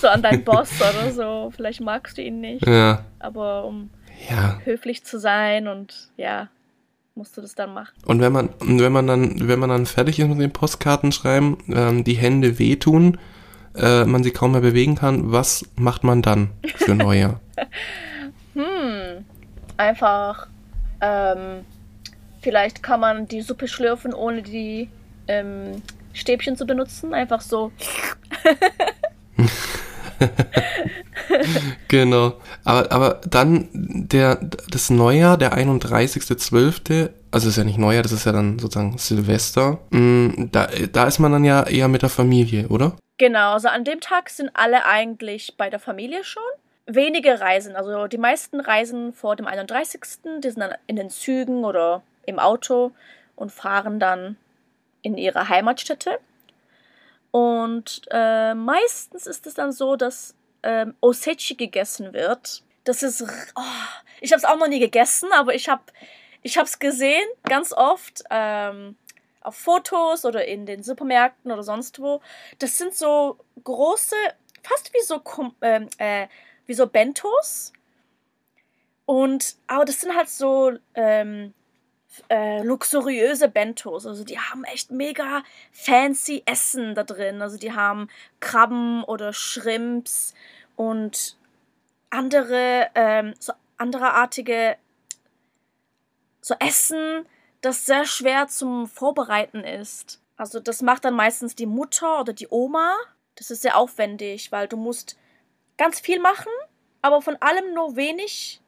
[0.00, 1.52] so an deinen Boss oder so.
[1.54, 2.66] Vielleicht magst du ihn nicht.
[2.66, 3.04] Ja.
[3.18, 3.90] Aber um
[4.30, 4.58] Ja.
[4.64, 6.48] höflich zu sein und ja,
[7.14, 7.92] musst du das dann machen.
[8.04, 11.58] Und wenn man, wenn man dann, wenn man dann fertig ist mit den Postkarten schreiben,
[11.68, 13.18] ähm, die Hände wehtun,
[13.74, 17.40] äh, man sie kaum mehr bewegen kann, was macht man dann für Neujahr?
[18.54, 19.24] Hm,
[19.76, 20.46] einfach,
[21.00, 21.64] ähm,
[22.40, 24.88] vielleicht kann man die Suppe schlürfen, ohne die
[25.28, 25.82] ähm,
[26.16, 27.14] Stäbchen zu benutzen.
[27.14, 27.72] Einfach so.
[31.88, 32.34] Genau.
[32.64, 34.36] Aber, aber dann der,
[34.70, 39.78] das Neujahr, der 31.12., also ist ja nicht Neujahr, das ist ja dann sozusagen Silvester,
[39.90, 42.96] mm, da, da ist man dann ja eher mit der Familie, oder?
[43.18, 46.42] Genau, also an dem Tag sind alle eigentlich bei der Familie schon.
[46.86, 50.00] Wenige reisen, also die meisten reisen vor dem 31.
[50.42, 52.92] Die sind dann in den Zügen oder im Auto
[53.34, 54.36] und fahren dann
[55.06, 56.18] in ihre Heimatstätte.
[57.30, 62.64] Und äh, meistens ist es dann so, dass ähm, Osechi gegessen wird.
[62.82, 63.60] Das ist, oh,
[64.20, 65.82] ich habe es auch noch nie gegessen, aber ich habe
[66.42, 68.96] ich gesehen ganz oft ähm,
[69.42, 72.20] auf Fotos oder in den Supermärkten oder sonst wo.
[72.58, 74.16] Das sind so große,
[74.62, 75.22] fast wie so
[75.62, 76.26] ähm, äh,
[76.66, 77.72] wie so Bentos.
[79.04, 81.54] Und aber das sind halt so ähm,
[82.28, 84.06] äh, luxuriöse Bentos.
[84.06, 87.42] Also die haben echt mega fancy Essen da drin.
[87.42, 88.08] Also die haben
[88.40, 90.34] Krabben oder Shrimps
[90.76, 91.36] und
[92.10, 94.76] andere, ähm, so andererartige
[96.40, 97.26] so Essen,
[97.60, 100.20] das sehr schwer zum Vorbereiten ist.
[100.36, 102.94] Also das macht dann meistens die Mutter oder die Oma.
[103.34, 105.18] Das ist sehr aufwendig, weil du musst
[105.76, 106.52] ganz viel machen,
[107.02, 108.60] aber von allem nur wenig.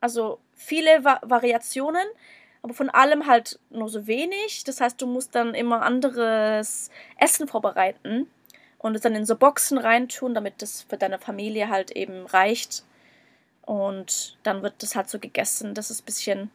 [0.00, 2.06] Also viele Va Variationen,
[2.62, 4.64] aber von allem halt nur so wenig.
[4.64, 8.26] Das heißt, du musst dann immer anderes Essen vorbereiten
[8.78, 12.84] und es dann in so Boxen reintun, damit das für deine Familie halt eben reicht.
[13.62, 15.74] Und dann wird das halt so gegessen.
[15.74, 16.50] Das ist ein bisschen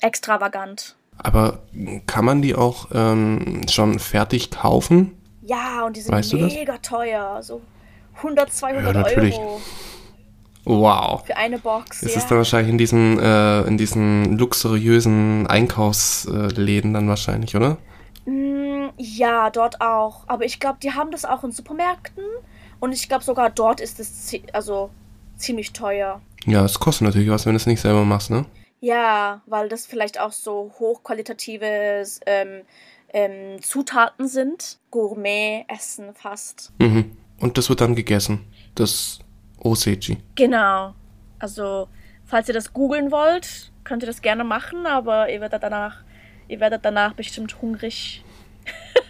[0.00, 0.96] extravagant.
[1.18, 1.62] Aber
[2.06, 5.20] kann man die auch ähm, schon fertig kaufen?
[5.42, 7.42] Ja, und die sind Weißt mega teuer.
[7.42, 7.62] So
[8.16, 9.38] 100, 200 Ja, natürlich.
[9.38, 9.60] Euro
[10.66, 11.24] Wow.
[11.24, 12.02] für eine Box.
[12.02, 12.18] Es ja.
[12.18, 17.78] ist dann wahrscheinlich in diesen, äh, in diesen luxuriösen Einkaufsläden dann wahrscheinlich, oder?
[18.24, 20.24] Mm, ja, dort auch.
[20.26, 22.24] Aber ich glaube, die haben das auch in Supermärkten.
[22.80, 24.90] Und ich glaube, sogar dort ist es zi also
[25.36, 26.20] ziemlich teuer.
[26.46, 28.44] Ja, es kostet natürlich was, wenn du es nicht selber machst, ne?
[28.80, 32.62] Ja, weil das vielleicht auch so hochqualitatives ähm,
[33.12, 34.78] ähm, Zutaten sind.
[34.90, 36.72] Gourmet-Essen fast.
[36.80, 37.16] Mhm.
[37.38, 38.44] Und das wird dann gegessen.
[38.74, 39.20] Das
[39.66, 40.18] Osechi.
[40.34, 40.94] Genau.
[41.38, 41.88] Also,
[42.24, 45.98] falls ihr das googeln wollt, könnt ihr das gerne machen, aber ihr werdet danach,
[46.48, 48.24] ihr werdet danach bestimmt hungrig.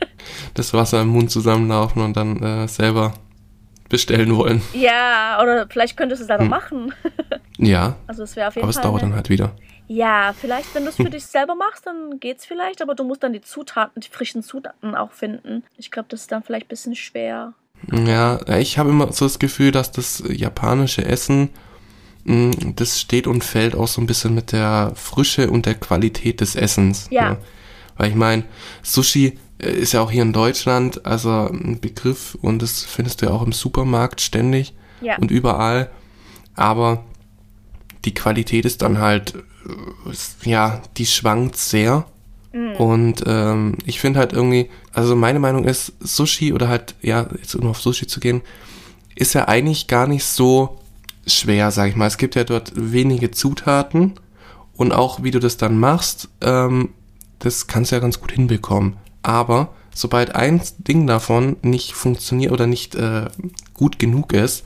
[0.54, 3.14] Das Wasser im Mund zusammenlaufen und dann äh, selber
[3.88, 4.60] bestellen wollen.
[4.72, 6.50] Ja, oder vielleicht könntest du es selber hm.
[6.50, 6.94] machen.
[7.58, 7.96] ja.
[8.06, 8.82] Also es wäre auf jeden aber Fall.
[8.82, 9.10] Aber es dauert eine...
[9.10, 9.54] dann halt wieder.
[9.88, 13.22] Ja, vielleicht, wenn du es für dich selber machst, dann geht's vielleicht, aber du musst
[13.22, 15.62] dann die Zutaten, die frischen Zutaten auch finden.
[15.76, 17.54] Ich glaube, das ist dann vielleicht ein bisschen schwer.
[17.92, 21.50] Ja, ich habe immer so das Gefühl, dass das japanische Essen,
[22.24, 26.40] hm, das steht und fällt auch so ein bisschen mit der Frische und der Qualität
[26.40, 27.06] des Essens.
[27.10, 27.30] Ja.
[27.30, 27.36] ja.
[27.96, 28.44] Weil ich meine,
[28.82, 33.26] Sushi äh, ist ja auch hier in Deutschland, also ein Begriff und das findest du
[33.26, 35.16] ja auch im Supermarkt ständig ja.
[35.18, 35.90] und überall.
[36.54, 37.04] Aber
[38.04, 42.06] die Qualität ist dann halt, äh, ja, die schwankt sehr.
[42.56, 42.76] Mhm.
[42.76, 47.54] Und ähm, ich finde halt irgendwie, also meine Meinung ist, Sushi oder halt, ja, jetzt
[47.60, 48.40] nur auf Sushi zu gehen,
[49.14, 50.78] ist ja eigentlich gar nicht so
[51.26, 52.06] schwer, sag ich mal.
[52.06, 54.14] Es gibt ja dort wenige Zutaten
[54.74, 56.90] und auch wie du das dann machst, ähm,
[57.40, 58.96] das kannst du ja ganz gut hinbekommen.
[59.22, 63.26] Aber sobald ein Ding davon nicht funktioniert oder nicht äh,
[63.74, 64.64] gut genug ist,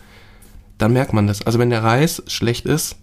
[0.78, 1.42] dann merkt man das.
[1.42, 2.96] Also wenn der Reis schlecht ist,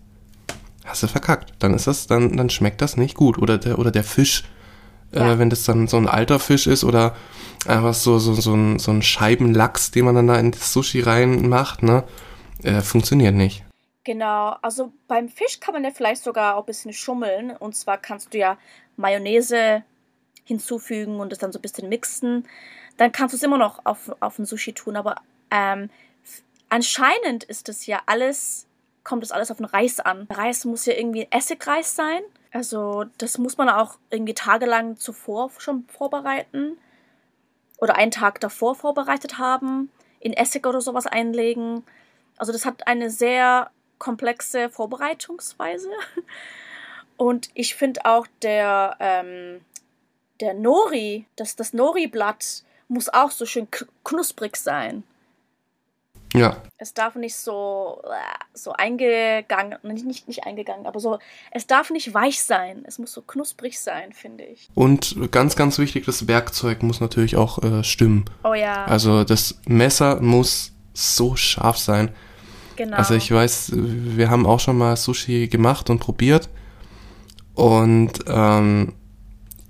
[0.86, 1.54] hast du verkackt.
[1.60, 3.38] Dann ist das, dann, dann schmeckt das nicht gut.
[3.38, 4.46] Oder der, oder der Fisch,
[5.12, 5.34] ja.
[5.34, 7.16] äh, wenn das dann so ein alter Fisch ist oder
[7.66, 11.02] einfach so, so, so, ein, so ein Scheibenlachs, den man dann da in das Sushi
[11.02, 12.04] reinmacht, ne,
[12.64, 13.64] äh, funktioniert nicht.
[14.08, 17.52] Genau, also beim Fisch kann man ja vielleicht sogar auch ein bisschen schummeln.
[17.52, 18.58] Und zwar kannst du ja
[18.96, 19.84] Mayonnaise
[20.46, 22.48] hinzufügen und es dann so ein bisschen mixen.
[22.96, 24.96] Dann kannst du es immer noch auf, auf ein Sushi tun.
[24.96, 25.16] Aber
[25.52, 25.90] ähm,
[26.70, 28.66] anscheinend ist es ja alles,
[29.04, 30.26] kommt es alles auf den Reis an.
[30.32, 32.22] Reis muss ja irgendwie Essigreis sein.
[32.58, 36.76] Also das muss man auch irgendwie tagelang zuvor schon vorbereiten.
[37.78, 39.92] Oder einen Tag davor vorbereitet haben.
[40.20, 41.84] In Essig oder sowas einlegen.
[42.36, 45.92] Also das hat eine sehr komplexe Vorbereitungsweise.
[47.18, 49.62] Und ich finde auch der, ähm,
[50.40, 53.68] der Nori, das, das Nori-Blatt muss auch so schön
[54.04, 55.04] knusprig sein.
[56.34, 56.58] Ja.
[56.78, 61.20] Es darf nicht so, äh, so eingegangen, nicht, nicht, nicht eingegangen, aber so,
[61.52, 62.84] es darf nicht weich sein.
[62.86, 64.70] Es muss so knusprig sein, finde ich.
[64.76, 68.26] Und ganz, ganz wichtig, das Werkzeug muss natürlich auch äh, stimmen.
[68.44, 68.86] Oh ja.
[68.86, 72.14] Also das Messer muss so scharf sein.
[72.76, 72.98] Genau.
[72.98, 76.50] Also ich weiß, wir haben auch schon mal Sushi gemacht und probiert
[77.56, 78.94] und ähm,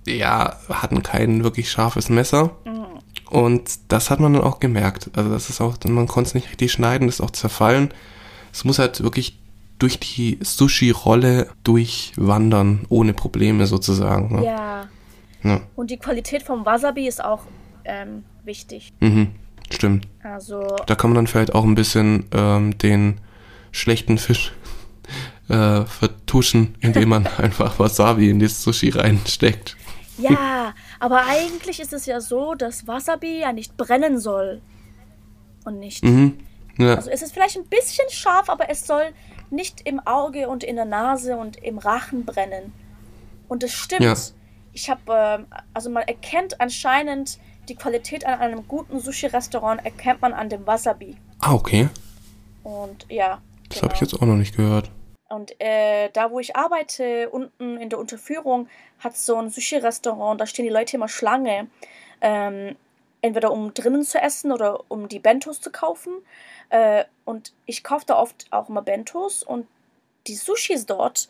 [0.06, 2.58] ja, hatten kein wirklich scharfes Messer.
[2.66, 2.87] Mhm.
[3.30, 5.12] Und das hat man dann auch gemerkt.
[5.16, 7.90] Also das ist auch, man konnte es nicht richtig schneiden, das ist auch zerfallen.
[8.54, 9.38] Es muss halt wirklich
[9.80, 14.36] durch die Sushi-Rolle durchwandern, ohne Probleme sozusagen.
[14.36, 14.46] Ne?
[14.46, 14.88] Ja.
[15.44, 15.62] ja.
[15.76, 17.44] Und die Qualität vom Wasabi ist auch
[17.86, 18.94] ähm, wichtig.
[19.00, 19.32] Mhm.
[19.70, 20.08] Stimmt.
[20.24, 20.66] Also.
[20.86, 23.20] Da kann man dann vielleicht auch ein bisschen ähm, den
[23.72, 24.54] schlechten Fisch
[25.50, 29.78] äh, vertuschen, indem man einfach Wasabi in das Sushi reinsteckt.
[30.18, 34.62] Ja, aber eigentlich ist es ja so, dass Wasabi ja nicht brennen soll.
[35.66, 36.04] Und nicht.
[36.04, 36.40] Mhm.
[36.78, 36.96] Ja.
[36.96, 39.14] Also es ist vielleicht ein bisschen scharf, aber es soll
[39.50, 42.74] nicht im Auge und in der Nase und im Rachen brennen.
[43.48, 44.02] Und es stimmt.
[44.02, 44.16] Ja.
[44.74, 50.34] Ich habe, äh, also man erkennt anscheinend die Qualität an einem guten Sushi-Restaurant erkennt man
[50.34, 51.18] an dem Wasabi.
[51.40, 51.90] Ah, okay.
[52.64, 53.42] Und ja.
[53.70, 53.84] Das genau.
[53.84, 54.90] habe ich jetzt auch noch nicht gehört.
[55.30, 60.46] Und äh, da, wo ich arbeite, unten in der Unterführung, hat so ein Sushi-Restaurant, da
[60.46, 61.68] stehen die Leute immer Schlange.
[62.22, 62.76] Ähm,
[63.22, 66.14] entweder um drinnen zu essen oder um die Bentos zu kaufen.
[66.70, 69.68] Äh, und ich kaufe da oft auch immer Bentos und
[70.28, 71.30] die Sushis dort,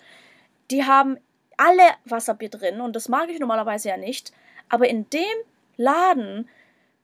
[0.71, 1.17] die haben
[1.57, 4.31] alle Wasserbier drin und das mag ich normalerweise ja nicht.
[4.69, 5.23] Aber in dem
[5.77, 6.49] Laden,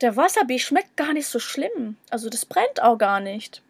[0.02, 1.98] der Wasabi schmeckt gar nicht so schlimm.
[2.10, 3.62] Also das brennt auch gar nicht.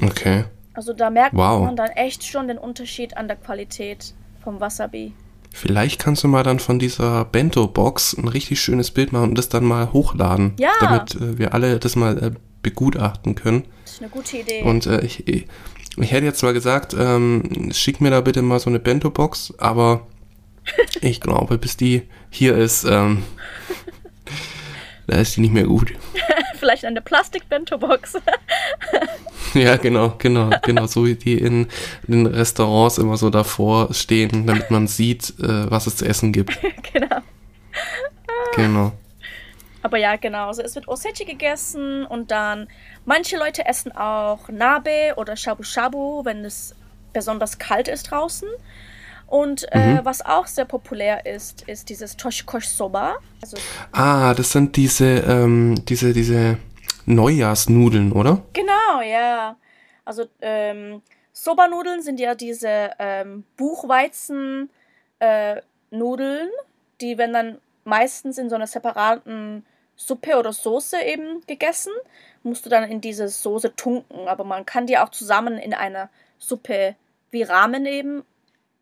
[0.00, 0.44] Okay.
[0.74, 1.64] Also da merkt wow.
[1.64, 5.12] man dann echt schon den Unterschied an der Qualität vom Wasabi.
[5.54, 9.50] Vielleicht kannst du mal dann von dieser Bento-Box ein richtig schönes Bild machen und das
[9.50, 10.54] dann mal hochladen.
[10.58, 10.72] Ja.
[10.80, 12.30] Damit äh, wir alle das mal äh,
[12.62, 13.64] begutachten können.
[13.84, 14.62] Das ist eine gute Idee.
[14.62, 15.46] Und äh, ich, ich,
[15.98, 20.06] hätte jetzt mal gesagt, ähm, schick mir da bitte mal so eine Bento-Box, aber
[21.02, 23.22] ich glaube, bis die hier ist, ähm,
[25.06, 25.92] da ist die nicht mehr gut.
[26.62, 28.18] Vielleicht eine Plastik-Bento-Box.
[29.54, 30.86] ja, genau, genau, genau.
[30.86, 31.66] So wie die in,
[32.06, 36.56] den Restaurants immer so davor stehen, damit man sieht, äh, was es zu essen gibt.
[36.92, 37.16] genau.
[38.54, 38.92] Genau.
[39.82, 40.46] Aber ja, genau.
[40.46, 42.68] Also es wird Osechi gegessen und dann
[43.04, 46.76] manche Leute essen auch Nabe oder Shabu Shabu, wenn es
[47.12, 48.46] besonders kalt ist draußen.
[49.32, 50.00] Und äh, mhm.
[50.04, 53.16] was auch sehr populär ist, ist dieses Toshikosh Soba.
[53.40, 53.56] Also,
[53.92, 56.58] ah, das sind diese, ähm, diese, diese
[57.06, 58.42] Neujahrsnudeln, oder?
[58.52, 59.56] Genau, ja.
[60.04, 61.00] Also ähm,
[61.32, 64.68] Soba-Nudeln sind ja diese ähm, Buchweizen-Nudeln,
[65.18, 66.64] äh,
[67.00, 69.64] die werden dann meistens in so einer separaten
[69.96, 71.94] Suppe oder Soße eben gegessen.
[72.42, 74.28] Musst du dann in diese Soße tunken.
[74.28, 76.96] Aber man kann die auch zusammen in einer Suppe
[77.30, 78.24] wie Ramen eben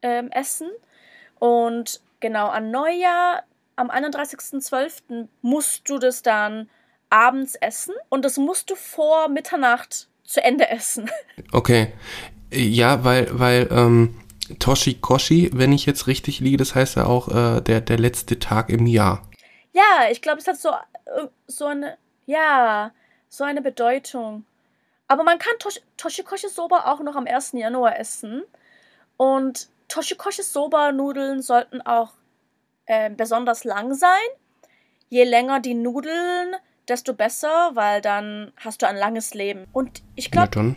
[0.03, 0.71] ähm, essen.
[1.39, 3.45] Und genau an Neujahr,
[3.77, 5.29] am 31.12.
[5.43, 6.69] musst du das dann
[7.09, 7.95] abends essen.
[8.09, 11.11] Und das musst du vor Mitternacht zu Ende essen.
[11.53, 11.93] Okay.
[12.53, 14.21] Ja, weil, weil, ähm,
[14.59, 18.69] Toshikoshi, wenn ich jetzt richtig liege, das heißt ja auch äh, der, der letzte Tag
[18.71, 19.23] im Jahr.
[19.73, 22.93] Ja, ich glaube, es hat so, äh, so eine, ja,
[23.29, 24.45] so eine Bedeutung.
[25.07, 27.53] Aber man kann Tosh Toshikoshi Soba auch noch am 1.
[27.53, 28.43] Januar essen.
[29.17, 32.13] Und Toshikoshi Soba Nudeln sollten auch
[32.87, 34.09] äh, besonders lang sein.
[35.09, 36.55] Je länger die Nudeln,
[36.89, 39.67] desto besser, weil dann hast du ein langes Leben.
[39.73, 40.77] Und ich glaube,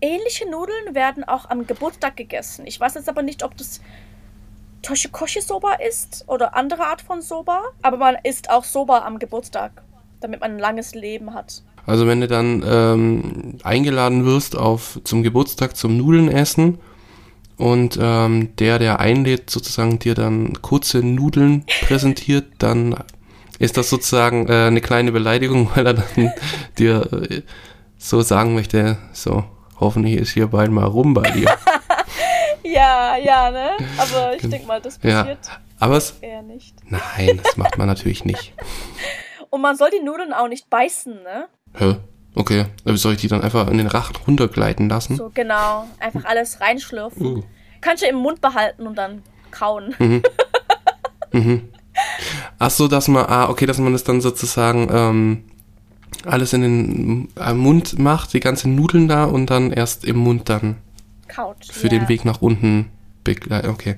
[0.00, 2.66] ähnliche Nudeln werden auch am Geburtstag gegessen.
[2.66, 3.80] Ich weiß jetzt aber nicht, ob das
[4.82, 9.82] Toshikoshi Soba ist oder andere Art von Soba, aber man isst auch Soba am Geburtstag,
[10.20, 11.62] damit man ein langes Leben hat.
[11.86, 16.78] Also wenn du dann ähm, eingeladen wirst auf zum Geburtstag zum Nudeln essen
[17.56, 22.96] und ähm, der, der einlädt, sozusagen dir dann kurze Nudeln präsentiert, dann
[23.58, 26.32] ist das sozusagen äh, eine kleine Beleidigung, weil er dann
[26.78, 27.42] dir äh,
[27.98, 29.44] so sagen möchte, so,
[29.80, 31.56] hoffentlich ist hier bald mal rum bei dir.
[32.62, 33.70] ja, ja, ne?
[33.98, 36.74] Aber ich denke mal, das passiert ja, aber es, eher nicht.
[36.88, 38.54] Nein, das macht man natürlich nicht.
[39.50, 41.48] Und man soll die Nudeln auch nicht beißen, ne?
[41.74, 41.96] Hä?
[42.36, 45.16] Okay, aber soll ich die dann einfach in den Rachen runtergleiten lassen?
[45.16, 45.88] So, genau.
[45.98, 47.26] Einfach alles reinschlürfen.
[47.26, 47.42] Uh.
[47.80, 49.94] Kannst du im Mund behalten und dann kauen.
[49.98, 50.22] Mhm.
[51.32, 51.62] mhm.
[52.58, 55.44] Ach so, dass man, ah, okay, dass man das dann sozusagen ähm,
[56.26, 60.50] alles in den äh, Mund macht, die ganzen Nudeln da und dann erst im Mund
[60.50, 60.76] dann
[61.28, 61.98] Kaut, für ja.
[61.98, 62.90] den Weg nach unten
[63.24, 63.70] begleitet.
[63.70, 63.96] Okay.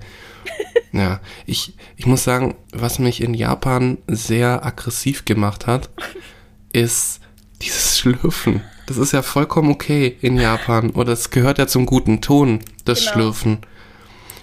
[0.93, 5.91] ja, ich, ich muss sagen, was mich in Japan sehr aggressiv gemacht hat,
[6.73, 7.21] ist
[7.63, 8.63] dieses Schlürfen.
[8.87, 10.91] Das ist ja vollkommen okay in Japan.
[10.91, 13.13] Oder es gehört ja zum guten Ton, das genau.
[13.13, 13.59] Schlürfen.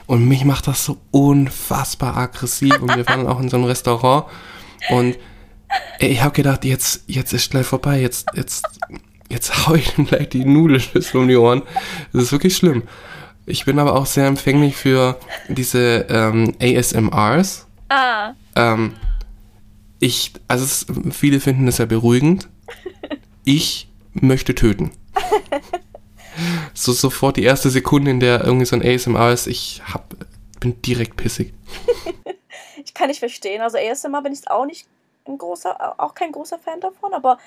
[0.05, 2.79] Und mich macht das so unfassbar aggressiv.
[2.79, 4.25] Und wir waren auch in so einem Restaurant.
[4.89, 5.17] Und
[5.99, 7.99] ich habe gedacht, jetzt, jetzt ist schnell vorbei.
[7.99, 8.65] Jetzt, jetzt,
[9.29, 11.63] jetzt hau ich ihm gleich die Nudelschüssel um die Ohren.
[12.13, 12.83] Das ist wirklich schlimm.
[13.47, 17.67] Ich bin aber auch sehr empfänglich für diese ähm, ASMRs.
[17.89, 18.33] Ah.
[18.55, 18.93] Ähm,
[19.99, 22.47] ich, also es, viele finden das ja beruhigend.
[23.45, 24.91] Ich möchte töten.
[26.73, 30.15] so sofort die erste Sekunde, in der irgendwie so ein ASMR ist, ich hab,
[30.59, 31.53] bin direkt pissig.
[32.83, 33.61] ich kann nicht verstehen.
[33.61, 34.87] Also ASMR bin ich auch nicht
[35.27, 37.37] ein großer, auch kein großer Fan davon, aber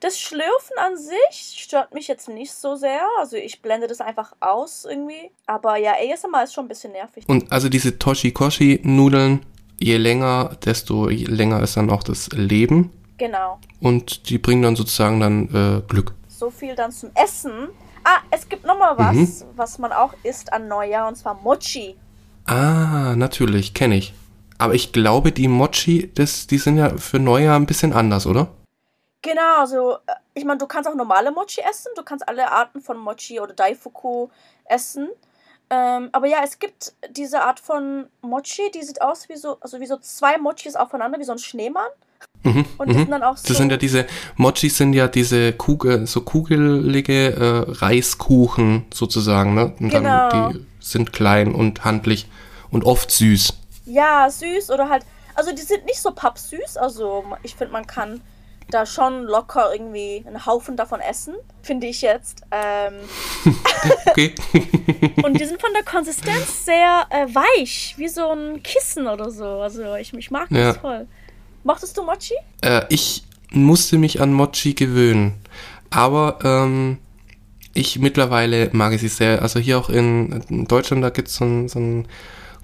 [0.00, 3.02] das Schlürfen an sich stört mich jetzt nicht so sehr.
[3.18, 5.30] Also ich blende das einfach aus irgendwie.
[5.46, 7.28] Aber ja, ASMR ist schon ein bisschen nervig.
[7.28, 9.44] Und also diese Toshikoshi-Nudeln,
[9.78, 12.92] je länger, desto länger ist dann auch das Leben.
[13.20, 13.58] Genau.
[13.82, 16.14] Und die bringen dann sozusagen dann äh, Glück.
[16.26, 17.68] So viel dann zum Essen.
[18.02, 19.46] Ah, es gibt noch mal was, mhm.
[19.56, 21.96] was man auch isst an Neujahr, und zwar Mochi.
[22.46, 24.14] Ah, natürlich, kenne ich.
[24.56, 28.48] Aber ich glaube, die Mochi, das, die sind ja für Neujahr ein bisschen anders, oder?
[29.20, 32.80] Genau, also äh, ich meine, du kannst auch normale Mochi essen, du kannst alle Arten
[32.80, 34.28] von Mochi oder Daifuku
[34.64, 35.10] essen.
[35.68, 39.78] Ähm, aber ja, es gibt diese Art von Mochi, die sieht aus wie so, also
[39.78, 41.90] wie so zwei Mochis aufeinander, wie so ein Schneemann.
[42.42, 42.98] Mhm, und die mhm.
[42.98, 43.48] sind dann auch so.
[43.48, 49.74] Das sind ja diese, Mochis sind ja diese Kugel, so kugelige äh, Reiskuchen sozusagen, ne?
[49.78, 50.30] Und genau.
[50.30, 52.28] dann, die sind klein und handlich
[52.70, 53.54] und oft süß.
[53.86, 58.22] Ja, süß oder halt, also die sind nicht so pappsüß, also ich finde, man kann
[58.70, 62.42] da schon locker irgendwie einen Haufen davon essen, finde ich jetzt.
[62.50, 62.94] Ähm
[64.06, 64.34] okay.
[65.22, 69.44] und die sind von der Konsistenz sehr äh, weich, wie so ein Kissen oder so.
[69.44, 70.74] Also ich, ich mag das ja.
[70.74, 71.06] voll.
[71.64, 72.34] Mochtest du Mochi?
[72.62, 75.34] Äh, ich musste mich an Mochi gewöhnen.
[75.90, 76.98] Aber ähm,
[77.74, 79.42] ich mittlerweile mag ich sie sehr.
[79.42, 82.08] Also hier auch in, in Deutschland, da gibt es so, so einen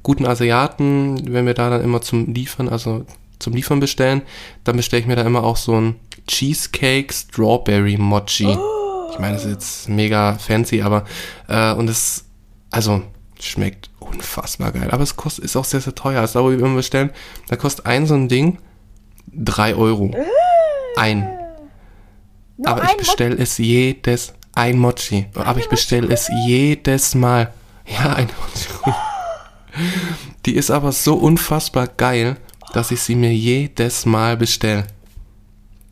[0.02, 3.04] guten Asiaten, wenn wir da dann immer zum Liefern, also
[3.38, 4.22] zum Liefern bestellen,
[4.64, 8.46] dann bestelle ich mir da immer auch so ein Cheesecake Strawberry Mochi.
[8.46, 9.10] Oh.
[9.12, 11.04] Ich meine, das ist jetzt mega fancy, aber
[11.48, 12.24] äh, und es,
[12.70, 13.02] also
[13.40, 14.90] schmeckt unfassbar geil.
[14.90, 16.20] Aber es kostet, ist auch sehr, sehr teuer.
[16.20, 17.10] Also, da, wo wir bestellen,
[17.48, 18.58] da kostet ein so ein Ding
[19.32, 20.10] 3 Euro.
[20.96, 21.28] Ein.
[22.56, 25.26] Nur aber ich bestelle es jedes, ein Mochi.
[25.34, 27.52] Ein aber ich bestelle es jedes Mal.
[27.84, 28.96] Ja, ein Mochi.
[30.46, 32.36] Die ist aber so unfassbar geil,
[32.72, 34.86] dass ich sie mir jedes Mal bestelle.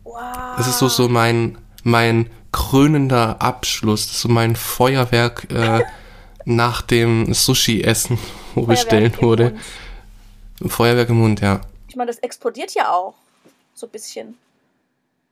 [0.03, 0.15] Wow.
[0.57, 4.07] Das ist so, so mein, mein krönender Abschluss.
[4.07, 5.83] Das ist so mein Feuerwerk äh,
[6.45, 8.17] nach dem Sushi-Essen,
[8.55, 9.55] wo Feuerwerk bestellt wurde.
[10.65, 11.61] Feuerwerk im Mund, ja.
[11.89, 13.13] Ich meine, das explodiert ja auch
[13.75, 14.37] so ein bisschen.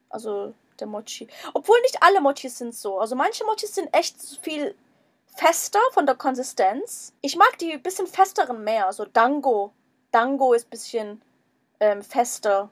[0.09, 1.27] Also der Mochi.
[1.53, 2.99] Obwohl nicht alle Mochis sind so.
[2.99, 4.75] Also manche Mochis sind echt viel
[5.35, 7.13] fester von der Konsistenz.
[7.21, 8.85] Ich mag die bisschen festeren mehr.
[8.85, 9.71] Also Dango.
[10.11, 11.21] Dango ist bisschen
[11.79, 12.69] ähm, fester.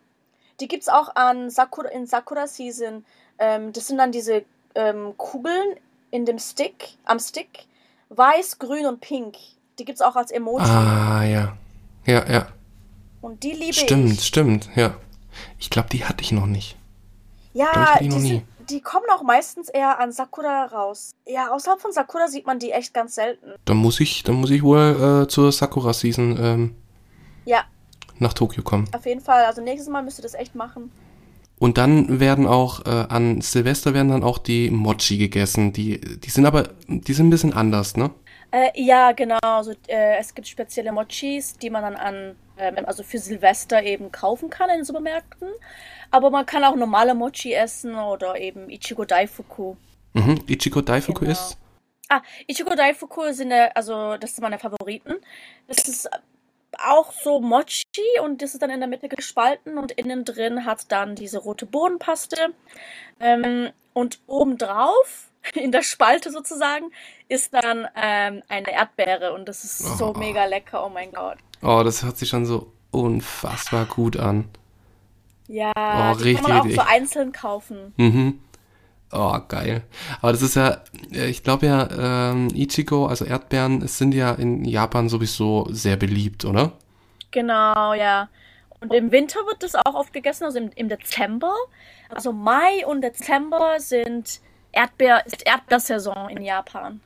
[0.60, 3.03] Die gibt es auch an Sakura, in Sakura Season.
[3.39, 5.75] Ähm, das sind dann diese ähm, Kugeln
[6.12, 7.65] in dem Stick, am Stick.
[8.10, 9.38] Weiß, grün und pink.
[9.79, 10.65] Die gibt es auch als Emoji.
[10.65, 11.57] Ah, ja.
[12.05, 12.47] Ja, ja.
[13.21, 14.25] Und die liebe stimmt, ich.
[14.25, 14.95] Stimmt, stimmt, ja.
[15.60, 16.77] Ich glaube, die hatte ich noch nicht.
[17.54, 21.12] Ja, die, sind, die, kommen auch meistens eher an Sakura raus.
[21.27, 23.54] Ja, außerhalb von Sakura sieht man die echt ganz selten.
[23.65, 26.75] Dann muss ich, dann muss ich wohl äh, zur Sakura Season ähm,
[27.43, 27.65] ja.
[28.19, 28.88] nach Tokio kommen.
[28.93, 29.43] Auf jeden Fall.
[29.45, 30.91] Also nächstes Mal müsst ihr das echt machen.
[31.60, 35.73] Und dann werden auch äh, an Silvester werden dann auch die Mochi gegessen.
[35.73, 38.10] Die, die sind aber, die sind ein bisschen anders, ne?
[38.49, 39.38] Äh, ja, genau.
[39.41, 42.36] Also, äh, es gibt spezielle Mochis, die man dann an,
[42.86, 45.50] also für Silvester eben kaufen kann in Supermärkten.
[46.12, 49.76] Aber man kann auch normale Mochi essen oder eben Ichigo Daifuku.
[50.13, 50.43] Mhm.
[50.47, 51.32] Ichigo Daifuku genau.
[51.32, 51.58] ist?
[52.10, 55.15] Ah, Ichigo Daifuku sind, also das sind meine Favoriten.
[55.67, 56.10] Das ist
[56.78, 57.84] auch so Mochi
[58.21, 61.65] und das ist dann in der Mitte gespalten und innen drin hat dann diese rote
[61.65, 62.54] Bohnenpaste.
[63.19, 66.91] Ähm, und obendrauf, in der Spalte sozusagen,
[67.27, 69.95] ist dann ähm, eine Erdbeere und das ist oh.
[69.95, 71.38] so mega lecker, oh mein Gott.
[71.62, 74.49] Oh, das hört sich schon so unfassbar gut an.
[75.47, 77.93] Ja, oh, die richtig, kann man auch so einzeln kaufen.
[77.97, 78.39] Mhm.
[79.12, 79.84] Oh, geil.
[80.21, 84.63] Aber das ist ja, äh, ich glaube ja, ähm, Ichigo, also Erdbeeren, sind ja in
[84.63, 86.71] Japan sowieso sehr beliebt, oder?
[87.32, 88.30] Genau, ja.
[88.80, 91.54] Und im Winter wird das auch oft gegessen, also im, im Dezember.
[92.10, 94.39] Also Mai und Dezember sind
[94.71, 97.01] Erdbeer, ist Erdbeersaison in Japan.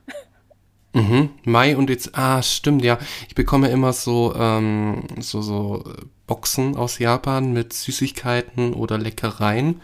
[0.93, 2.97] Mhm, Mai und jetzt, ah, stimmt, ja.
[3.27, 5.83] Ich bekomme immer so, ähm, so, so
[6.25, 9.81] Boxen aus Japan mit Süßigkeiten oder Leckereien.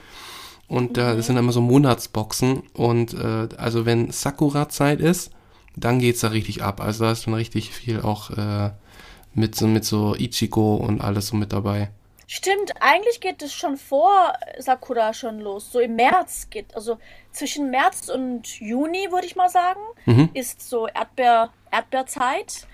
[0.68, 1.22] Und da mhm.
[1.22, 2.64] sind immer so Monatsboxen.
[2.74, 5.32] Und äh, also wenn Sakura-Zeit ist,
[5.76, 6.80] dann geht's da richtig ab.
[6.80, 8.72] Also da ist dann richtig viel auch äh,
[9.34, 11.92] mit, so, mit so Ichigo und alles so mit dabei.
[12.34, 15.70] Stimmt, eigentlich geht es schon vor Sakura schon los.
[15.70, 16.98] So im März geht, also
[17.34, 20.30] zwischen März und Juni, würde ich mal sagen, mhm.
[20.34, 22.68] ist so Erdbeer, Erdbeerzeit.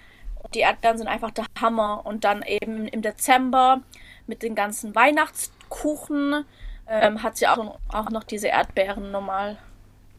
[0.54, 2.06] Die Erdbeeren sind einfach der Hammer.
[2.06, 3.82] Und dann eben im Dezember
[4.28, 6.46] mit den ganzen Weihnachtskuchen
[6.88, 9.58] ähm, hat sie auch, auch noch diese Erdbeeren normal.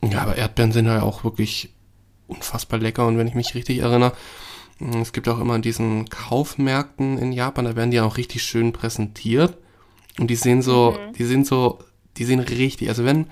[0.03, 1.73] Ja, aber Erdbeeren sind ja auch wirklich
[2.27, 3.07] unfassbar lecker.
[3.07, 4.15] Und wenn ich mich richtig erinnere,
[4.81, 8.73] es gibt auch immer in diesen Kaufmärkten in Japan, da werden die auch richtig schön
[8.73, 9.57] präsentiert.
[10.19, 11.13] Und die sehen so, mhm.
[11.15, 11.79] die sind so,
[12.17, 13.29] die sehen richtig, also wenn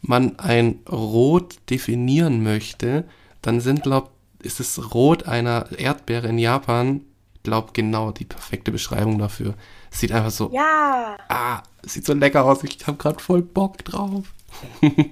[0.00, 3.04] man ein Rot definieren möchte,
[3.42, 7.04] dann sind, glaub, ist das Rot einer Erdbeere in Japan,
[7.42, 9.54] glaub, genau die perfekte Beschreibung dafür.
[9.90, 11.16] Es sieht einfach so, ja.
[11.28, 14.32] ah, sieht so lecker aus, ich habe gerade voll Bock drauf.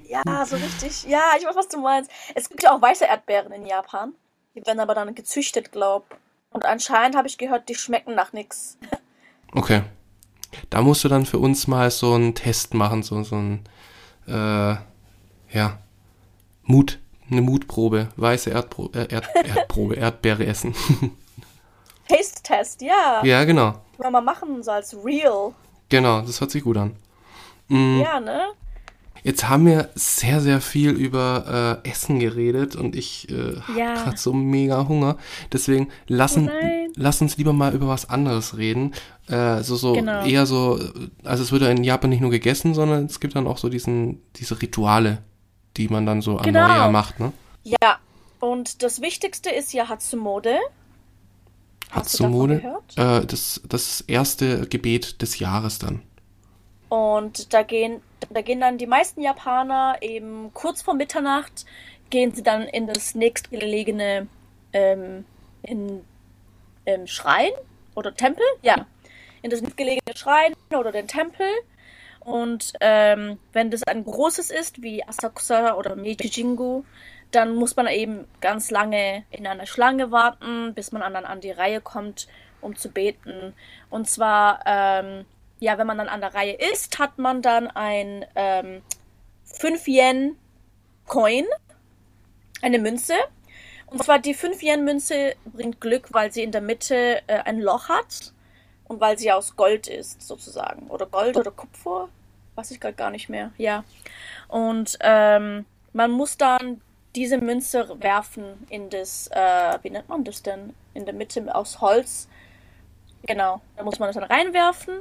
[0.09, 2.11] ja, so richtig, ja, ich weiß, was du meinst.
[2.35, 4.13] Es gibt ja auch weiße Erdbeeren in Japan.
[4.57, 6.19] Die werden aber dann gezüchtet, glaub.
[6.51, 8.79] Und anscheinend habe ich gehört, die schmecken nach nichts.
[9.53, 9.83] Okay.
[10.71, 13.65] Da musst du dann für uns mal so einen Test machen, so, so ein,
[14.27, 14.77] äh,
[15.55, 15.79] ja,
[16.63, 16.99] Mut,
[17.31, 20.75] eine Mutprobe, weiße Erdpro äh, Erd Erdprobe, Erdbeere essen.
[22.09, 23.23] Taste-Test, ja.
[23.25, 23.73] Ja, genau.
[23.73, 25.53] Können wir mal machen, so als Real.
[25.89, 26.97] Genau, das hört sich gut an.
[27.69, 28.01] Mhm.
[28.01, 28.47] Ja, ne?
[29.23, 33.89] Jetzt haben wir sehr, sehr viel über äh, Essen geredet und ich äh, ja.
[33.89, 35.17] habe gerade so mega Hunger.
[35.53, 38.95] Deswegen lassen, oh lass uns lieber mal über was anderes reden.
[39.29, 40.25] Äh, so, so genau.
[40.25, 40.81] eher so,
[41.25, 43.69] also es wird ja in Japan nicht nur gegessen, sondern es gibt dann auch so
[43.69, 45.19] diesen, diese Rituale,
[45.77, 46.67] die man dann so am genau.
[46.67, 47.33] Neujahr macht, ne?
[47.65, 47.99] Ja,
[48.39, 50.59] und das Wichtigste ist ja Hatsumode.
[51.91, 52.63] Hatsumode?
[52.97, 56.03] Äh, das, das erste Gebet des Jahres dann.
[56.89, 61.67] Und da gehen, da gehen dann die meisten Japaner eben kurz vor Mitternacht,
[62.11, 64.29] gehen sie dann in das nächstgelegene
[64.73, 65.25] ähm,
[65.63, 66.05] in,
[66.87, 67.51] ähm, Schrein
[67.95, 68.87] oder Tempel, ja,
[69.43, 71.49] in das nächstgelegene Schrein oder den Tempel.
[72.21, 76.85] Und ähm, wenn das ein großes ist, wie Asakusa oder Meiji-jingu,
[77.31, 81.51] dann muss man eben ganz lange in einer Schlange warten, bis man dann an die
[81.51, 82.29] Reihe kommt,
[82.61, 83.55] um zu beten.
[83.91, 85.25] Und zwar ähm,
[85.59, 88.83] ja, wenn man dann an der Reihe ist, hat man dann ein ähm,
[89.45, 90.37] 5 Yen
[91.07, 91.47] Coin,
[92.63, 93.15] eine Münze.
[93.87, 97.61] Und zwar die 5 Yen Münze bringt Glück, weil sie in der Mitte äh, ein
[97.61, 98.33] Loch hat
[98.85, 100.89] und weil sie aus Gold ist, sozusagen.
[100.89, 102.09] Oder Gold oder Kupfer,
[102.57, 103.53] weiß ich gerade gar nicht mehr.
[103.57, 103.85] Ja.
[104.49, 106.83] Und ähm, man muss dann
[107.15, 110.75] diese Münze werfen in das, äh, wie nennt man das denn?
[110.93, 112.29] In der Mitte aus Holz.
[113.23, 115.01] Genau, da muss man das dann reinwerfen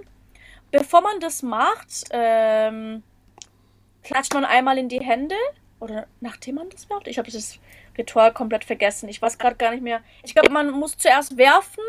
[0.71, 3.03] bevor man das macht, ähm,
[4.03, 5.35] klatscht man einmal in die Hände
[5.79, 7.07] oder nachdem man das macht.
[7.07, 7.59] Ich habe das
[7.97, 9.09] Ritual komplett vergessen.
[9.09, 10.01] Ich weiß gerade gar nicht mehr.
[10.23, 11.83] Ich glaube, man muss zuerst werfen,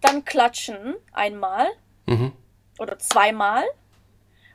[0.00, 1.66] dann klatschen einmal
[2.06, 2.32] Mhm.
[2.78, 3.64] oder zweimal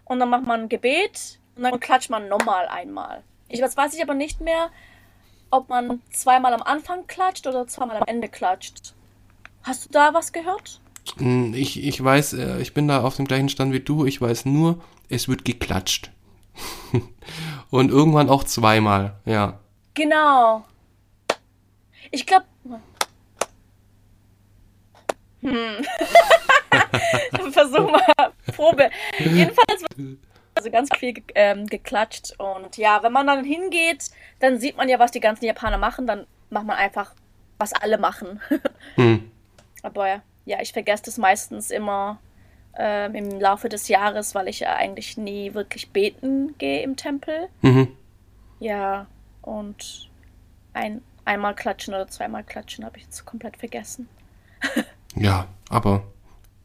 [0.06, 3.24] und dann macht man ein Gebet und dann klatscht man nochmal einmal.
[3.48, 4.72] Ich weiß, weiß ich aber nicht mehr,
[5.52, 8.96] ob man zweimal am Anfang klatscht oder zweimal am Ende klatscht.
[9.62, 10.82] Hast du da was gehört?
[11.18, 14.06] Mm, Ich, ich weiß, äh, ich bin da auf dem gleichen Stand wie du.
[14.06, 16.12] Ich weiß nur, es wird geklatscht.
[17.70, 19.60] Und irgendwann auch zweimal, ja.
[19.94, 20.64] Genau.
[22.12, 22.46] Ich glaube.
[25.42, 25.84] Hm.
[27.52, 28.32] Versuch mal.
[28.56, 28.90] Probe.
[29.20, 30.18] Jedenfalls wird
[30.56, 32.34] also ganz viel ähm, geklatscht.
[32.38, 36.08] Und ja, wenn man dann hingeht, dann sieht man ja, was die ganzen Japaner machen.
[36.08, 37.14] Dann macht man einfach,
[37.58, 38.40] was alle machen.
[38.96, 39.32] Hm.
[39.82, 40.22] Aber ja,
[40.62, 42.20] ich vergesse das meistens immer
[42.76, 47.48] ähm, im Laufe des Jahres, weil ich ja eigentlich nie wirklich beten gehe im Tempel.
[47.62, 47.96] Mhm.
[48.60, 49.08] Ja,
[49.42, 50.10] und
[50.74, 54.10] ein, einmal klatschen oder zweimal klatschen habe ich jetzt komplett vergessen.
[55.16, 56.04] Ja, aber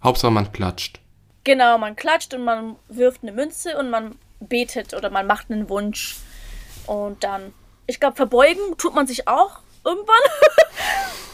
[0.03, 1.01] Hauptsache man klatscht.
[1.45, 5.69] Genau, man klatscht und man wirft eine Münze und man betet oder man macht einen
[5.69, 6.17] Wunsch.
[6.87, 7.53] Und dann,
[7.87, 10.17] ich glaube, verbeugen tut man sich auch irgendwann.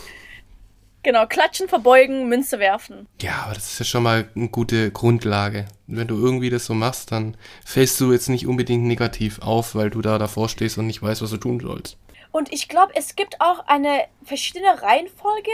[1.05, 3.07] genau, klatschen, verbeugen, Münze werfen.
[3.21, 5.67] Ja, aber das ist ja schon mal eine gute Grundlage.
[5.87, 9.91] Wenn du irgendwie das so machst, dann fällst du jetzt nicht unbedingt negativ auf, weil
[9.91, 11.97] du da davor stehst und nicht weißt, was du tun sollst.
[12.33, 15.51] Und ich glaube, es gibt auch eine verschiedene Reihenfolge,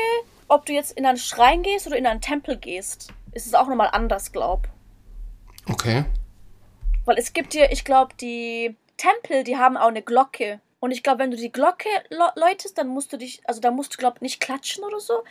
[0.49, 3.13] ob du jetzt in einen Schrein gehst oder in einen Tempel gehst.
[3.33, 4.69] Ist es auch nochmal anders, glaub.
[5.69, 6.05] Okay.
[7.05, 10.61] Weil es gibt hier, ich glaube, die Tempel, die haben auch eine Glocke.
[10.81, 13.71] Und ich glaube, wenn du die Glocke lo- läutest, dann musst du dich, also da
[13.71, 15.23] musst du, glaube nicht klatschen oder so.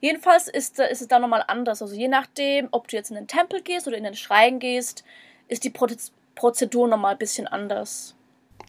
[0.00, 1.80] Jedenfalls ist, äh, ist es da nochmal anders.
[1.82, 5.04] Also je nachdem, ob du jetzt in den Tempel gehst oder in den Schrein gehst,
[5.48, 8.14] ist die Proze- Prozedur nochmal ein bisschen anders.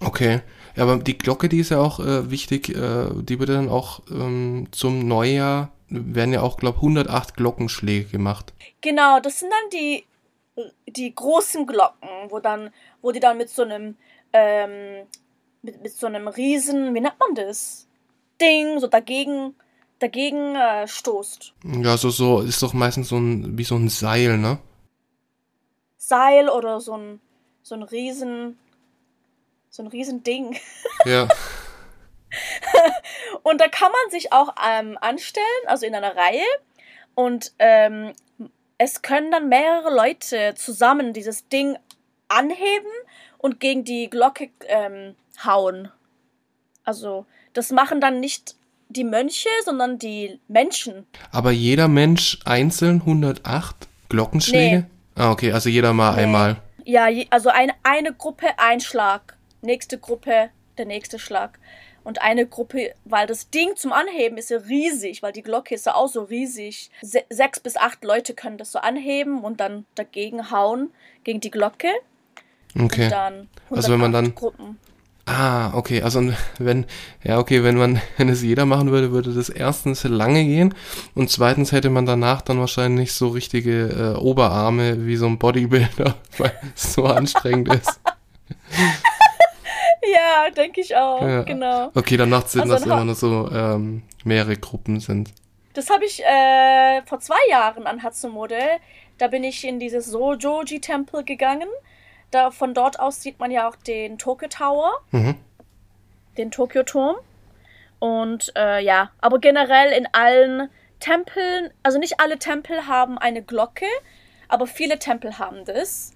[0.02, 0.40] Okay.
[0.78, 2.70] Ja, aber die Glocke, die ist ja auch äh, wichtig.
[2.70, 8.54] Äh, die wird dann auch ähm, zum Neujahr, werden ja auch, glaube 108 Glockenschläge gemacht.
[8.80, 10.06] Genau, das sind dann die,
[10.88, 12.72] die großen Glocken, wo dann,
[13.02, 13.98] wo die dann mit so einem,
[14.32, 15.06] ähm,
[15.62, 17.88] mit, mit so einem riesen, wie nennt man das?
[18.40, 19.56] Ding, so dagegen,
[20.00, 21.54] dagegen äh, stoßt.
[21.82, 24.60] Ja, so, so ist doch meistens so ein, wie so ein Seil, ne?
[25.98, 27.20] Seil oder so ein,
[27.62, 28.58] so ein riesen,
[29.70, 30.58] so ein riesen Ding.
[31.06, 31.30] Ja.
[33.44, 36.44] Und da kann man sich auch ähm, anstellen, also in einer Reihe.
[37.16, 38.14] Und ähm,
[38.78, 41.78] es können dann mehrere Leute zusammen dieses Ding
[42.28, 42.92] anheben
[43.38, 45.90] und gegen die Glocke ähm, hauen.
[46.84, 48.56] Also das machen dann nicht
[48.90, 51.06] die Mönche, sondern die Menschen.
[51.32, 54.78] Aber jeder Mensch einzeln 108 Glockenschläge?
[54.80, 54.86] Nee.
[55.16, 56.22] Ah, okay, also jeder mal Nee.
[56.24, 56.58] einmal.
[56.86, 61.60] Ja, also eine, eine Gruppe ein Schlag, nächste Gruppe der nächste Schlag.
[62.04, 65.86] Und eine Gruppe, weil das Ding zum Anheben ist ja riesig, weil die Glocke ist
[65.86, 66.90] ja auch so riesig.
[67.02, 70.92] Se sechs bis acht Leute können das so anheben und dann dagegen hauen,
[71.26, 71.90] gegen die Glocke.
[72.80, 73.04] Okay.
[73.04, 74.80] Und dann Also wenn man 108 dann- Gruppen.
[75.32, 76.24] Ah, okay, also
[76.58, 76.86] wenn,
[77.24, 80.74] ja, okay, wenn man, wenn es jeder machen würde, würde das erstens lange gehen
[81.14, 86.16] und zweitens hätte man danach dann wahrscheinlich so richtige äh, Oberarme wie so ein Bodybuilder,
[86.40, 88.00] weil es so anstrengend ist.
[90.12, 91.44] Ja, denke ich auch, Ja.
[91.44, 91.92] genau.
[91.94, 95.30] Okay, dann macht Sinn, Also dass immer nur so ähm, mehrere Gruppen sind.
[95.74, 98.58] Das habe ich äh, vor zwei Jahren an Hatsumode.
[99.20, 101.68] Da bin ich in dieses Sojoji-Tempel gegangen.
[102.32, 105.00] Da, von dort aus sieht man ja auch den Tokyo Tower.
[105.12, 105.36] Mhm.
[106.38, 107.18] den Tokyo-Turm.
[108.00, 110.70] Und äh, ja, aber generell in allen
[111.00, 113.86] Tempeln, also nicht alle Tempel haben eine Glocke,
[114.48, 116.14] aber viele Tempel haben das.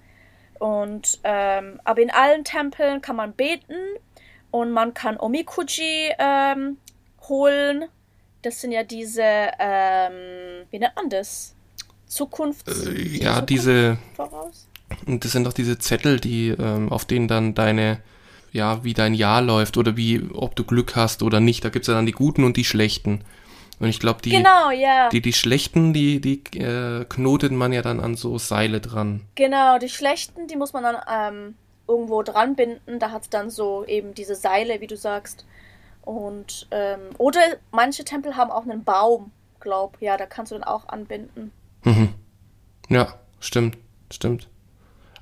[0.59, 3.75] Und ähm, aber in allen Tempeln kann man beten
[4.49, 6.77] und man kann Omikuji ähm,
[7.27, 7.85] holen.
[8.43, 9.23] Das sind ja diese,
[9.59, 11.55] ähm, wie nennt man das?
[12.07, 12.67] Zukunft.
[12.67, 14.67] Äh, ja, diese, voraus.
[15.07, 17.99] Das sind doch diese Zettel, die, ähm, auf denen dann deine,
[18.51, 21.63] ja, wie dein Jahr läuft oder wie, ob du Glück hast oder nicht.
[21.65, 23.23] Da gibt's ja dann die guten und die schlechten.
[23.79, 25.09] Und ich glaube, die, Genau, ja.
[25.09, 29.21] die, die schlechten, die, die äh, knotet man ja dann an so Seile dran.
[29.35, 31.55] Genau, die schlechten, die muss man dann ähm,
[31.87, 32.99] irgendwo dran binden.
[32.99, 35.45] Da hat es dann so eben diese Seile, wie du sagst.
[36.01, 37.41] Und ähm, oder
[37.71, 39.97] manche Tempel haben auch einen Baum, glaub.
[40.01, 41.51] Ja, da kannst du dann auch anbinden.
[41.83, 42.09] Mhm.
[42.89, 43.77] Ja, stimmt,
[44.11, 44.49] stimmt.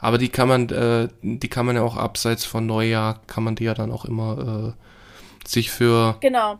[0.02, 3.56] Aber die kann man, äh, die kann man ja auch abseits von Neujahr, kann man
[3.56, 6.60] die ja dann auch immer äh, sich für, Genau.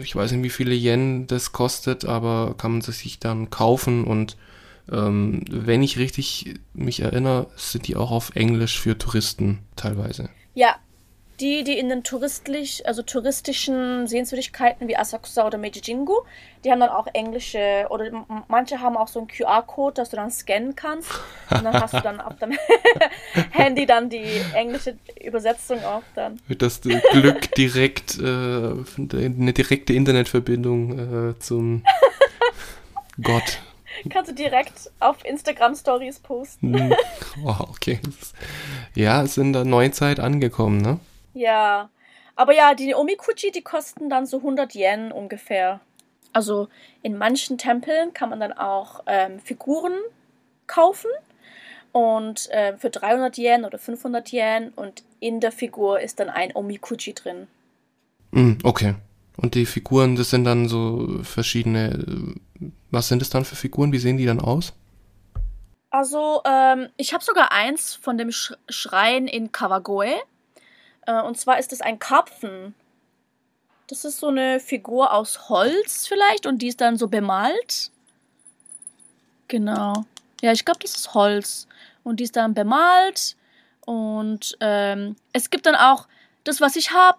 [0.00, 4.36] ich weiß nicht, wie viele Yen das kostet, aber kann man sich dann kaufen und
[4.90, 10.28] ähm, wenn ich richtig mich erinnere, sind die auch auf Englisch für Touristen teilweise.
[10.54, 10.76] Ja,
[11.40, 16.14] die, die in den touristlich, also touristischen Sehenswürdigkeiten wie Asakusa oder Meiji-Jingu,
[16.64, 18.10] die haben dann auch englische oder
[18.48, 21.10] manche haben auch so einen QR-Code, dass du dann scannen kannst
[21.50, 22.58] und dann hast du dann auf deinem
[23.50, 26.40] Handy dann die englische Übersetzung auch dann.
[26.58, 31.84] Das Glück direkt, äh, eine direkte Internetverbindung äh, zum
[33.22, 33.60] Gott.
[34.10, 36.78] Kannst du direkt auf Instagram Stories posten.
[36.78, 36.94] Hm.
[37.44, 38.00] Oh, okay.
[38.94, 40.98] Ja, ist in der Neuzeit angekommen, ne?
[41.34, 41.90] Ja.
[42.36, 45.80] Aber ja, die Omikuchi, die kosten dann so 100 Yen ungefähr.
[46.32, 46.68] Also
[47.02, 49.94] in manchen Tempeln kann man dann auch ähm, Figuren
[50.66, 51.10] kaufen.
[51.92, 54.70] Und äh, für 300 Yen oder 500 Yen.
[54.74, 57.46] Und in der Figur ist dann ein Omikuchi drin.
[58.32, 58.94] Mm, okay.
[59.36, 62.34] Und die Figuren, das sind dann so verschiedene.
[62.90, 63.92] Was sind es dann für Figuren?
[63.92, 64.72] Wie sehen die dann aus?
[65.90, 70.14] Also, ähm, ich habe sogar eins von dem Sch Schrein in Kawagoe.
[71.06, 72.74] Äh, und zwar ist es ein Karpfen.
[73.86, 77.90] Das ist so eine Figur aus Holz vielleicht und die ist dann so bemalt.
[79.48, 80.04] Genau.
[80.40, 81.68] Ja, ich glaube, das ist Holz.
[82.02, 83.36] Und die ist dann bemalt.
[83.86, 86.06] Und ähm, es gibt dann auch
[86.44, 87.18] das, was ich habe.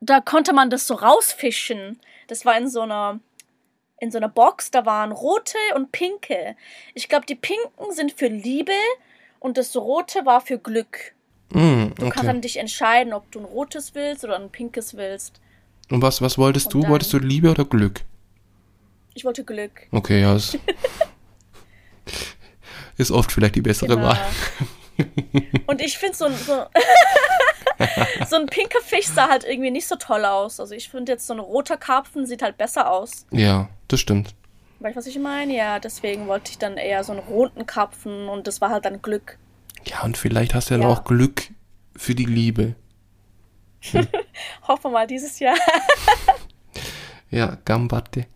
[0.00, 2.00] Da konnte man das so rausfischen.
[2.26, 3.20] Das war in so einer
[4.00, 4.70] in so einer Box.
[4.70, 6.56] Da waren rote und pinke.
[6.94, 8.72] Ich glaube, die pinken sind für Liebe
[9.40, 11.14] und das rote war für Glück.
[11.50, 11.94] Mm, okay.
[11.96, 15.40] Du kannst dann dich entscheiden, ob du ein rotes willst oder ein pinkes willst.
[15.90, 16.88] Und was, was wolltest Und du?
[16.88, 18.00] Wolltest du Liebe oder Glück?
[19.14, 19.86] Ich wollte Glück.
[19.92, 20.34] Okay, ja.
[20.34, 20.58] Ist,
[22.96, 24.08] ist oft vielleicht die bessere genau.
[24.08, 24.18] Wahl.
[25.66, 26.66] Und ich finde so, so,
[28.28, 30.60] so ein pinker Fisch sah halt irgendwie nicht so toll aus.
[30.60, 33.26] Also ich finde jetzt so ein roter Karpfen sieht halt besser aus.
[33.30, 34.34] Ja, das stimmt.
[34.80, 35.54] Weißt du, was ich meine?
[35.54, 39.02] Ja, deswegen wollte ich dann eher so einen roten Karpfen und das war halt dann
[39.02, 39.38] Glück.
[39.86, 40.88] Ja, und vielleicht hast du ja, ja.
[40.88, 41.50] auch Glück
[41.96, 42.74] für die Liebe.
[43.90, 44.06] Hm.
[44.68, 45.56] Hoffen wir mal dieses Jahr.
[47.30, 48.26] ja, Gambate.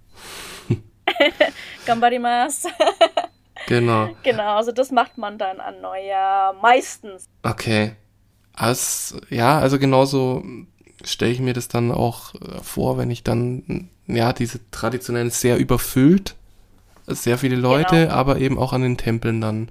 [1.86, 2.68] Gambarimasu.
[3.66, 4.10] genau.
[4.22, 7.26] Genau, also das macht man dann an Neujahr meistens.
[7.42, 7.92] Okay.
[8.52, 10.44] Als, ja, also genauso
[11.04, 15.58] stelle ich mir das dann auch äh, vor, wenn ich dann, ja, diese traditionellen sehr
[15.58, 16.34] überfüllt,
[17.06, 18.14] sehr viele Leute, genau.
[18.14, 19.70] aber eben auch an den Tempeln dann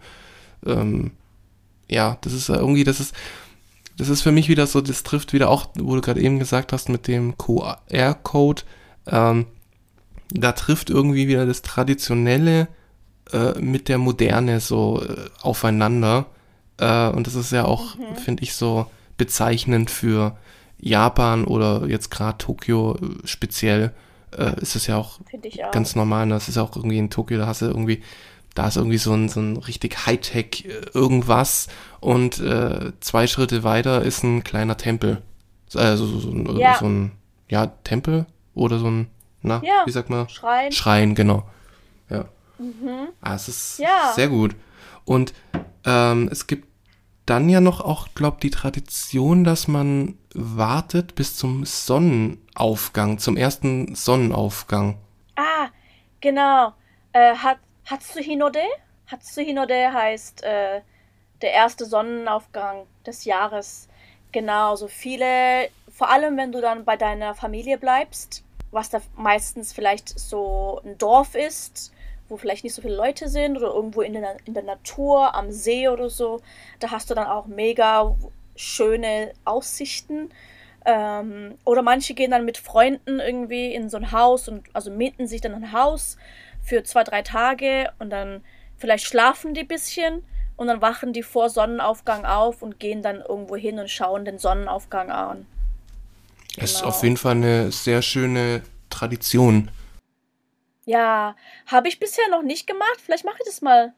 [0.66, 1.12] ähm,
[1.90, 3.16] ja, das ist irgendwie, das ist,
[3.98, 6.74] das ist für mich wieder so, das trifft wieder auch, wo du gerade eben gesagt
[6.74, 8.64] hast, mit dem QR-Code,
[9.08, 9.46] ähm,
[10.30, 12.68] da trifft irgendwie wieder das Traditionelle
[13.32, 16.28] äh, mit der Moderne so äh, aufeinander.
[16.78, 18.16] Äh, und das ist ja auch, mhm.
[18.16, 20.38] finde ich, so bezeichnend für
[20.80, 23.94] Japan oder jetzt gerade Tokio äh, speziell.
[24.38, 26.28] Äh, ist es ja auch, auch, ganz normal.
[26.30, 28.04] Das ist ja auch irgendwie in Tokio, da hast du irgendwie
[28.58, 31.68] da ist irgendwie so ein, so ein richtig Hightech äh, irgendwas
[32.00, 35.22] und äh, zwei Schritte weiter ist ein kleiner Tempel.
[35.76, 36.76] Also so, so, ja.
[36.80, 37.12] so ein,
[37.50, 39.12] ja, Tempel oder so ein,
[39.44, 39.84] na, ja.
[39.86, 40.28] wie sagt man?
[40.30, 40.72] Schrein.
[40.72, 41.44] Schrein, genau.
[42.10, 42.26] Ja.
[42.58, 43.10] Mhm.
[43.22, 44.12] Ah, es ist ja.
[44.16, 44.56] sehr gut.
[45.06, 45.34] Und
[45.86, 46.68] ähm, es gibt
[47.28, 53.94] dann ja noch auch, glaube die Tradition, dass man wartet bis zum Sonnenaufgang, zum ersten
[53.94, 54.98] Sonnenaufgang.
[55.36, 55.68] Ah,
[56.22, 56.74] genau.
[57.14, 57.60] Äh, hat
[57.90, 58.64] Hatsuhinode.
[59.08, 60.82] Hatsuhinode heißt äh,
[61.42, 63.88] der erste Sonnenaufgang des Jahres.
[64.34, 69.72] Genau, so viele, vor allem wenn du dann bei deiner Familie bleibst, was da meistens
[69.72, 71.94] vielleicht so ein Dorf ist,
[72.28, 75.52] wo vielleicht nicht so viele Leute sind oder irgendwo in der, in der Natur, am
[75.52, 76.42] See oder so,
[76.80, 78.18] da hast du dann auch mega
[78.58, 80.30] schöne Aussichten.
[80.90, 85.28] Ähm, oder manche gehen dann mit Freunden irgendwie in so ein Haus und also mieten
[85.28, 86.16] sich dann ein Haus
[86.64, 88.42] für zwei, drei Tage und dann
[88.78, 90.24] vielleicht schlafen die ein bisschen
[90.56, 94.40] und dann wachen die vor Sonnenaufgang auf und gehen dann irgendwo hin und schauen den
[94.40, 95.46] Sonnenaufgang an.
[96.54, 96.64] Genau.
[96.64, 99.70] Ist auf jeden Fall eine sehr schöne Tradition.
[100.86, 101.36] Ja,
[101.66, 103.02] habe ich bisher noch nicht gemacht.
[103.04, 103.94] Vielleicht mache ich das mal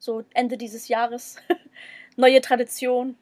[0.00, 1.36] so Ende dieses Jahres.
[2.16, 3.16] Neue Tradition.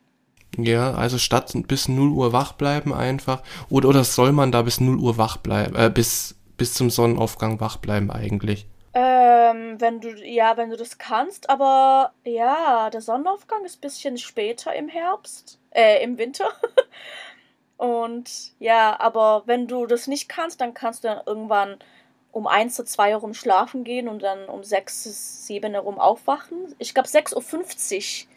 [0.56, 3.42] Ja, also statt bis 0 Uhr wach bleiben einfach.
[3.68, 7.60] Oder, oder soll man da bis 0 Uhr wach bleiben, äh, bis, bis zum Sonnenaufgang
[7.60, 8.66] wach bleiben eigentlich?
[8.92, 14.18] Ähm, wenn du, ja, wenn du das kannst, aber ja, der Sonnenaufgang ist ein bisschen
[14.18, 16.48] später im Herbst, äh, im Winter.
[17.76, 21.78] Und ja, aber wenn du das nicht kannst, dann kannst du dann irgendwann
[22.32, 26.74] um 1 zu 2 herum schlafen gehen und dann um 6 7 herum aufwachen.
[26.78, 27.34] Ich glaube 6.50
[28.26, 28.30] Uhr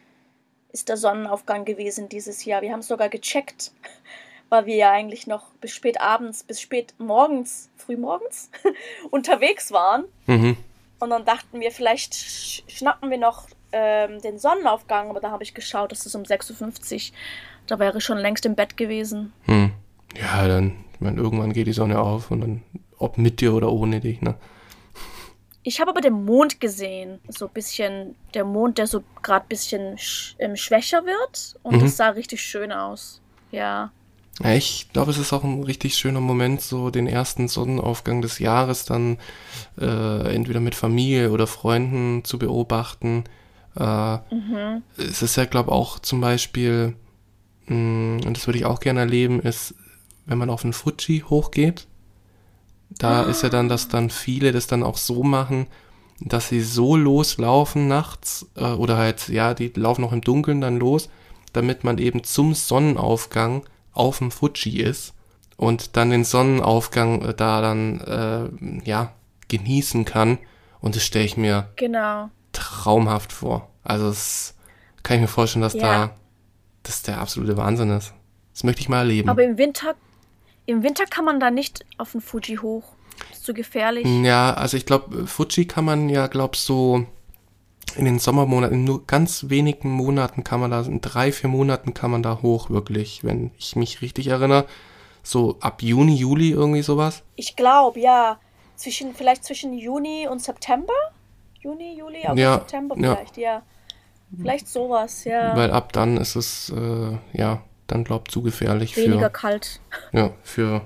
[0.73, 2.61] ist der Sonnenaufgang gewesen dieses Jahr.
[2.61, 3.71] Wir haben es sogar gecheckt,
[4.49, 8.49] weil wir ja eigentlich noch bis spät abends, bis spät morgens frühmorgens
[9.11, 10.05] unterwegs waren.
[10.25, 10.57] Mhm.
[10.99, 15.43] Und dann dachten wir, vielleicht sch schnappen wir noch ähm, den Sonnenaufgang, aber da habe
[15.43, 17.15] ich geschaut, das ist um 6.50 Uhr.
[17.67, 19.31] Da wäre ich schon längst im Bett gewesen.
[19.43, 19.71] Hm.
[20.19, 22.63] Ja, dann, ich meine, irgendwann geht die Sonne auf und dann,
[22.97, 24.35] ob mit dir oder ohne dich, ne?
[25.63, 27.19] Ich habe aber den Mond gesehen.
[27.29, 31.55] So ein bisschen, der Mond, der so gerade ein bisschen sch ähm, schwächer wird.
[31.63, 31.79] Und Mhm.
[31.81, 33.21] das sah richtig schön aus.
[33.51, 33.91] Ja.
[34.43, 38.39] Ja, ich glaube, es ist auch ein richtig schöner Moment, so den ersten Sonnenaufgang des
[38.39, 39.17] Jahres dann
[39.79, 43.23] äh, entweder mit Familie oder Freunden zu beobachten.
[43.77, 44.81] Äh, Mhm.
[44.97, 46.95] Es ist ja, glaube auch zum Beispiel,
[47.67, 49.75] mh, und das würde ich auch gerne erleben, ist,
[50.25, 51.87] wenn man auf den Fuji hochgeht.
[52.97, 55.67] Da ist ja dann, dass dann viele das dann auch so machen,
[56.19, 60.77] dass sie so loslaufen nachts äh, oder halt, ja, die laufen noch im Dunkeln dann
[60.77, 61.09] los,
[61.53, 63.63] damit man eben zum Sonnenaufgang
[63.93, 65.13] auf dem Fuji ist
[65.57, 69.13] und dann den Sonnenaufgang äh, da dann, äh, ja,
[69.49, 70.37] genießen kann.
[70.79, 72.29] Und das stelle ich mir Genau.
[72.53, 73.69] traumhaft vor.
[73.83, 74.55] Also das
[75.03, 75.81] kann ich mir vorstellen, dass Ja.
[76.07, 76.15] da
[76.83, 78.13] das der absolute Wahnsinn ist.
[78.53, 79.29] Das möchte ich mal erleben.
[79.29, 79.95] Aber im Winter,
[80.65, 82.83] im Winter kann man da nicht auf den Fuji hoch.
[83.29, 84.05] Das ist zu gefährlich.
[84.23, 87.05] ja, also ich glaube, Fuji kann man ja, glaub so
[87.95, 91.93] in den Sommermonaten, in nur ganz wenigen Monaten kann man da, in drei, vier Monaten
[91.93, 94.65] kann man da hoch, wirklich, wenn ich mich richtig erinnere.
[95.21, 97.23] So ab Juni, Juli irgendwie sowas.
[97.35, 98.39] Ich glaube, ja.
[98.75, 100.93] Zwischen, vielleicht zwischen Juni und September?
[101.59, 103.15] Juni, Juli, August, Ja, September ja.
[103.15, 103.61] vielleicht, ja.
[104.35, 105.55] Vielleicht sowas, ja.
[105.55, 109.79] Weil ab dann ist es, äh, ja, dann glaub zu gefährlich Weniger für, kalt.
[110.11, 110.81] ja, für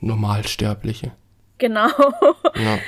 [0.00, 1.12] Normalsterbliche.
[1.58, 1.88] Genau.
[2.54, 2.78] Ja.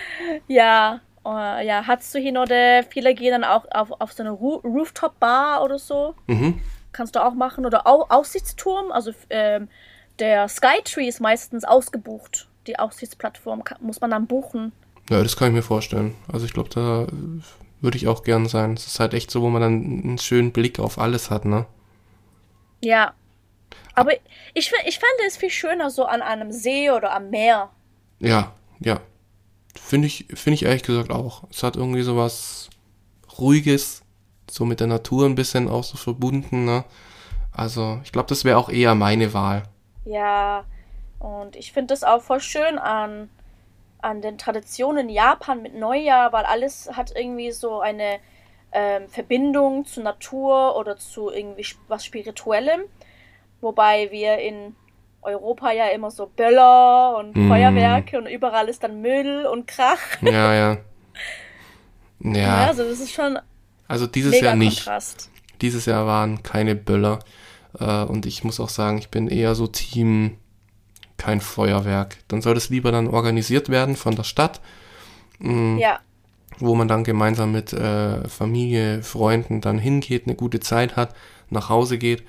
[0.48, 1.00] ja.
[1.26, 4.32] äh, ja, hast du hier noch, de, viele gehen dann auch auf, auf so eine
[4.32, 6.14] Ru Rooftop-Bar oder so.
[6.26, 6.60] Mhm.
[6.92, 7.66] Kannst du auch machen.
[7.66, 8.92] Oder Au Aussichtsturm.
[8.92, 9.68] Also ähm,
[10.18, 12.48] der Skytree ist meistens ausgebucht.
[12.66, 14.72] Die Aussichtsplattform kann, muss man dann buchen.
[15.10, 16.14] Ja, das kann ich mir vorstellen.
[16.32, 17.42] Also ich glaube, da äh,
[17.80, 18.74] würde ich auch gern sein.
[18.74, 19.72] Es ist halt echt so, wo man dann
[20.04, 21.66] einen schönen Blick auf alles hat, ne?
[22.82, 23.14] Ja.
[23.94, 24.12] Aber
[24.54, 27.70] ich, ich fände es viel schöner so an einem See oder am Meer.
[28.18, 29.00] Ja, ja.
[29.74, 31.44] Finde ich, finde ich ehrlich gesagt auch.
[31.50, 32.70] Es hat irgendwie so was
[33.38, 34.02] Ruhiges,
[34.50, 36.84] so mit der Natur ein bisschen auch so verbunden, ne?
[37.54, 39.64] Also, ich glaube, das wäre auch eher meine Wahl.
[40.04, 40.64] Ja,
[41.18, 43.30] und ich finde das auch voll schön an,
[44.00, 48.18] an den Traditionen Japan mit Neujahr, weil alles hat irgendwie so eine
[48.72, 52.82] ähm, Verbindung zur Natur oder zu irgendwie was Spirituellem.
[53.62, 54.74] Wobei wir in
[55.22, 57.48] Europa ja immer so Böller und Mhm.
[57.48, 59.98] Feuerwerke und überall ist dann Müll und Krach.
[60.20, 60.76] Ja, ja.
[62.20, 63.38] Ja, Ja, also das ist schon
[63.88, 64.84] also dieses Jahr nicht.
[64.84, 65.30] Kontrast.
[65.60, 67.18] Dieses Jahr waren keine Böller.
[67.78, 70.36] Äh, und ich muss auch sagen, ich bin eher so Team
[71.16, 72.18] kein Feuerwerk.
[72.28, 74.60] Dann soll das lieber dann organisiert werden von der Stadt,
[75.38, 76.00] mh, Ja,
[76.58, 81.14] wo man dann gemeinsam mit äh, Familie, Freunden dann hingeht, eine gute Zeit hat,
[81.50, 82.22] nach Hause geht.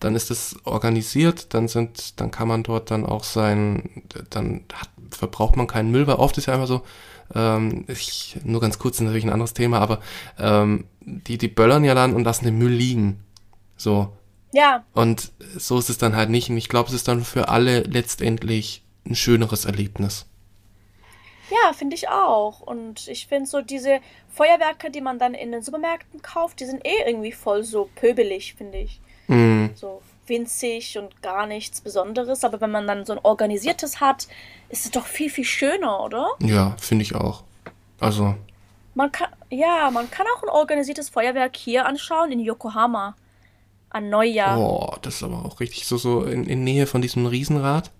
[0.00, 4.90] Dann ist es organisiert, dann sind, dann kann man dort dann auch sein, dann hat,
[5.10, 6.82] verbraucht man keinen Müll, weil oft ist ja einfach so,
[7.34, 10.00] ähm, ich, nur ganz kurz, ist natürlich ein anderes Thema, aber
[10.38, 13.24] ähm, die, die böllern ja dann und lassen den Müll liegen.
[13.76, 14.12] So,
[14.52, 16.48] ja, und so ist es dann halt nicht.
[16.48, 20.26] Und ich glaube, es ist dann für alle letztendlich ein schöneres Erlebnis.
[21.50, 22.60] Ja, finde ich auch.
[22.60, 26.86] Und ich finde so diese Feuerwerke, die man dann in den Supermärkten kauft, die sind
[26.86, 29.00] eh irgendwie voll so pöbelig, finde ich.
[29.28, 32.44] Mm, So winzig und gar nichts Besonderes.
[32.44, 34.26] Aber wenn man dann so ein organisiertes hat,
[34.68, 36.28] ist es doch viel, viel schöner, oder?
[36.40, 37.42] ja, finde ich auch.
[38.00, 38.34] Also,
[38.94, 43.16] Man kann, ja, man kann auch ein organisiertes Feuerwerk hier anschauen in Yokohama.
[43.90, 44.58] An Neujahr.
[44.58, 47.92] oh, das ist aber auch richtig so, so in, in Nähe von diesem Riesenrad.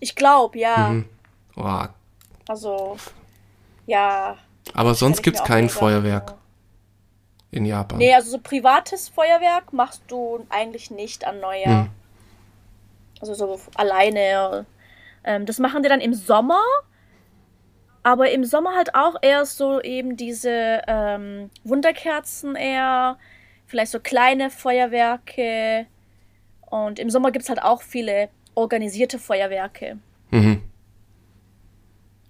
[0.00, 0.88] Ich glaube, ja.
[0.88, 1.04] Mhm.
[1.56, 1.84] Oh,
[2.48, 2.96] Also,
[3.86, 4.36] ja.
[4.72, 6.34] aber sonst gibt's mir auch kein Feuerwerk.
[7.54, 7.98] In Japan.
[7.98, 11.84] Nee, also so privates Feuerwerk machst du eigentlich nicht an Neujahr.
[11.84, 11.90] Hm.
[13.20, 14.66] Also so alleine.
[15.22, 16.60] Ähm, das machen die dann im Sommer.
[18.02, 23.16] Aber im Sommer halt auch eher so eben diese ähm, Wunderkerzen eher.
[23.66, 25.86] Vielleicht so kleine Feuerwerke.
[26.66, 29.98] Und im Sommer gibt es halt auch viele organisierte Feuerwerke.
[30.30, 30.62] Mhm.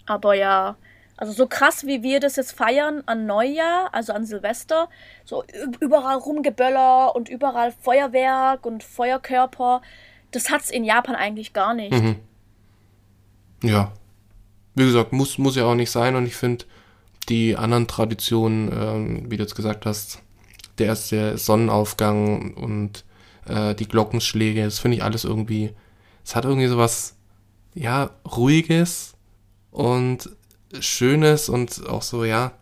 [0.07, 0.77] Aber ja,
[1.17, 4.89] also so krass wie wir das jetzt feiern an Neujahr, also an Silvester,
[5.25, 5.45] so
[5.81, 9.83] überall Rumgeböller und überall Feuerwerk und Feuerkörper,
[10.33, 11.93] das hat's in Japan eigentlich gar nicht.
[11.93, 12.17] Mhm.
[13.63, 13.93] Ja.
[14.75, 16.65] Wie gesagt, muss, muss ja auch nicht sein und ich finde
[17.29, 20.21] die anderen Traditionen, ähm, wie du jetzt gesagt hast,
[20.79, 23.05] der erste Sonnenaufgang und
[23.47, 25.71] äh, die Glockenschläge, das finde ich alles irgendwie,
[26.25, 27.17] es hat irgendwie sowas,
[27.75, 29.15] ja, ruhiges
[29.71, 30.29] und
[30.81, 32.53] Schönes und auch so, ja,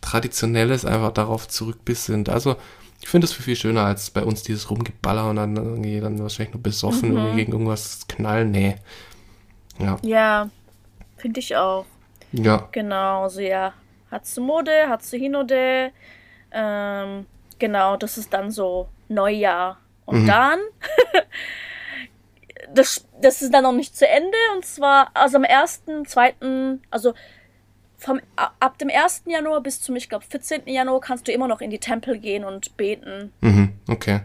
[0.00, 2.28] Traditionelles einfach darauf zurückbesinnen.
[2.28, 2.56] Also,
[3.02, 6.18] ich finde es viel, viel schöner als bei uns dieses Rumgeballer und dann irgendwie dann
[6.20, 7.16] wahrscheinlich nur besoffen Mhm.
[7.16, 8.50] irgendwie gegen irgendwas knallen.
[8.50, 8.76] Nee.
[9.78, 9.98] Ja.
[10.02, 10.50] Ja,
[11.16, 11.86] finde ich auch.
[12.32, 12.68] Ja.
[12.72, 13.72] Genau, so ja.
[14.10, 15.90] Hatsumode, Hatsuhinode.
[16.52, 17.26] Ähm,
[17.58, 19.78] genau, das ist dann so Neujahr.
[20.04, 20.26] Und Mhm.
[20.28, 20.58] dann,
[22.74, 24.36] das, das ist dann noch nicht zu Ende.
[24.54, 26.34] Und zwar, also am 1., 2.,
[26.90, 27.14] also
[27.96, 29.22] vom, ab dem 1.
[29.26, 30.62] Januar bis zum, ich glaube, 14.
[30.66, 33.32] Januar kannst du immer noch in die Tempel gehen und beten.
[33.40, 33.72] Mhm.
[33.88, 34.20] Okay.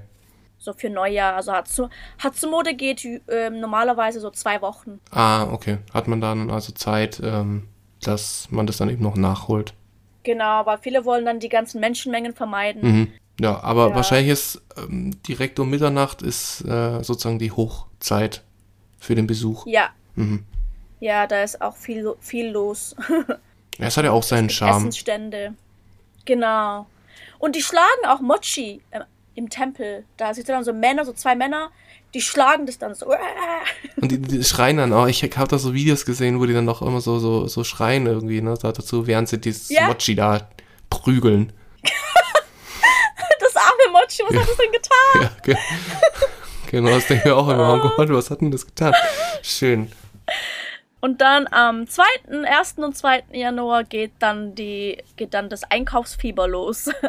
[0.57, 1.35] So für Neujahr.
[1.35, 1.87] Also Hatsu,
[2.19, 4.99] Hatsumode geht ähm, normalerweise so zwei Wochen.
[5.09, 5.79] Ah, okay.
[5.93, 7.67] Hat man dann also Zeit, ähm,
[8.01, 9.73] dass man das dann eben noch nachholt.
[10.23, 12.81] Genau, weil viele wollen dann die ganzen Menschenmengen vermeiden.
[12.83, 13.13] Mhm.
[13.41, 13.95] Ja, aber Ja.
[13.95, 18.43] wahrscheinlich ist ähm, direkt um Mitternacht ist äh, sozusagen die Hochzeit
[18.99, 19.65] für den Besuch.
[19.65, 20.43] Ja, Mhm.
[20.99, 22.95] ja, da ist auch viel, viel los.
[23.79, 24.77] Ja, es hat ja auch seinen Charme.
[24.77, 25.53] Essensstände.
[26.25, 26.85] Genau.
[27.39, 28.99] Und die schlagen auch Mochi äh,
[29.33, 30.03] im Tempel.
[30.17, 31.71] Da sitzen dann so Männer, so zwei Männer,
[32.13, 33.07] die schlagen das dann so.
[34.01, 35.07] Und die, die schreien dann auch.
[35.07, 38.05] Ich habe da so Videos gesehen, wo die dann noch immer so, so, so schreien
[38.05, 38.55] irgendwie, ne?
[38.61, 39.87] Dazu, während sie dieses Ja.
[39.87, 40.47] Mochi da
[40.91, 41.53] prügeln.
[44.19, 45.21] Mochi, was hat das denn getan?
[45.21, 45.55] Ja, ge
[46.71, 47.81] genau, das denke ich auch immer.
[47.83, 48.93] Oh Gott, was hat denn das getan?
[49.41, 49.91] Schön.
[50.99, 52.03] Und dann am 2.,
[52.45, 52.73] 1.
[52.77, 53.23] und 2.
[53.31, 56.89] Januar geht dann die, geht dann das Einkaufsfieber los.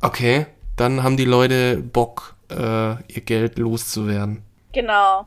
[0.00, 0.46] Okay,
[0.76, 4.44] dann haben die Leute Bock, äh, ihr Geld loszuwerden.
[4.72, 5.26] genau.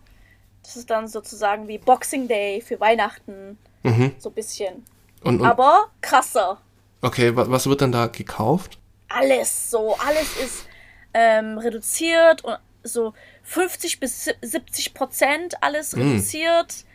[0.64, 3.58] Das ist dann sozusagen wie Boxing Day für Weihnachten.
[3.84, 4.14] Mhm.
[4.18, 4.86] So ein bisschen.
[5.24, 6.60] Und, und Aber krasser.
[7.02, 8.78] okay, wa was wird dann da gekauft?
[9.10, 10.66] alles so, alles ist
[11.14, 16.02] ähm, reduziert und so 50 bis 70 Prozent alles Mm.
[16.02, 16.86] reduziert.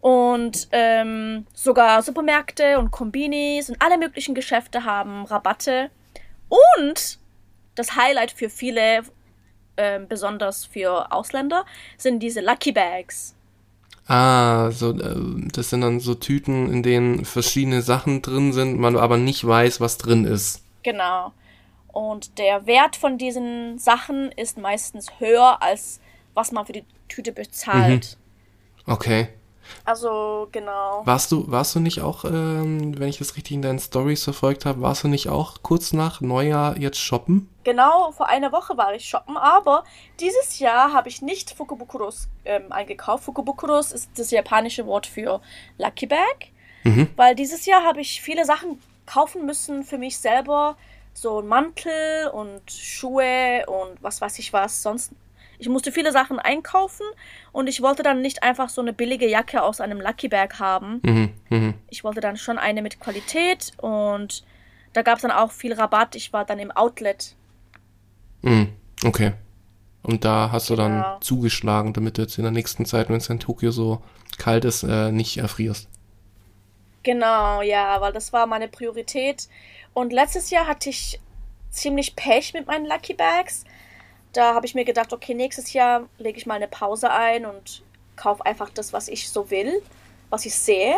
[0.00, 5.90] Und ähm, sogar Supermärkte und Kombinis und alle möglichen Geschäfte haben Rabatte.
[6.48, 7.18] Und
[7.76, 9.02] das Highlight für viele,
[9.76, 11.64] ähm, besonders für Ausländer,
[11.96, 13.34] sind diese Lucky Bags.
[14.08, 15.14] Ah, so, äh,
[15.52, 19.80] das sind dann so Tüten, in denen verschiedene Sachen drin sind, man aber nicht weiß,
[19.80, 20.62] was drin ist.
[20.82, 21.32] Genau.
[21.92, 26.00] Und der Wert von diesen Sachen ist meistens höher, als
[26.34, 28.16] was man für die Tüte bezahlt.
[28.86, 29.28] Okay.
[29.84, 31.02] Also, genau.
[31.04, 34.64] Warst du, warst du nicht auch, ähm, wenn ich das richtig in deinen Stories verfolgt
[34.66, 37.48] habe, warst du nicht auch kurz nach Neujahr jetzt shoppen?
[37.62, 39.84] Genau, vor einer Woche war ich shoppen, aber
[40.18, 43.24] dieses Jahr habe ich nicht Fukubukuros ähm, eingekauft.
[43.24, 45.40] Fukubukuros ist das japanische Wort für
[45.78, 46.48] Lucky Bag,
[46.84, 47.08] Mhm.
[47.14, 50.76] weil dieses Jahr habe ich viele Sachen kaufen müssen für mich selber.
[51.14, 55.12] So ein Mantel und Schuhe und was weiß ich was sonst.
[55.58, 57.06] Ich musste viele Sachen einkaufen
[57.52, 61.00] und ich wollte dann nicht einfach so eine billige Jacke aus einem Lucky Bag haben.
[61.04, 61.30] Mhm.
[61.50, 61.74] Mhm.
[61.88, 64.42] Ich wollte dann schon eine mit Qualität und
[64.92, 66.16] da gab es dann auch viel Rabatt.
[66.16, 67.36] Ich war dann im Outlet.
[68.42, 68.72] Mhm.
[69.04, 69.32] Okay.
[70.02, 71.18] Und da hast du dann Genau.
[71.20, 74.02] zugeschlagen, damit du jetzt in der nächsten Zeit, wenn es in Tokio so
[74.38, 75.88] kalt ist, äh, nicht erfrierst.
[77.04, 79.48] Genau, ja, weil das war meine Priorität.
[79.94, 81.20] Und letztes Jahr hatte ich
[81.70, 83.64] ziemlich Pech mit meinen Lucky Bags.
[84.32, 87.82] Da habe ich mir gedacht, okay, nächstes Jahr lege ich mal eine Pause ein und
[88.16, 89.82] kaufe einfach das, was ich so will,
[90.30, 90.94] was ich sehe.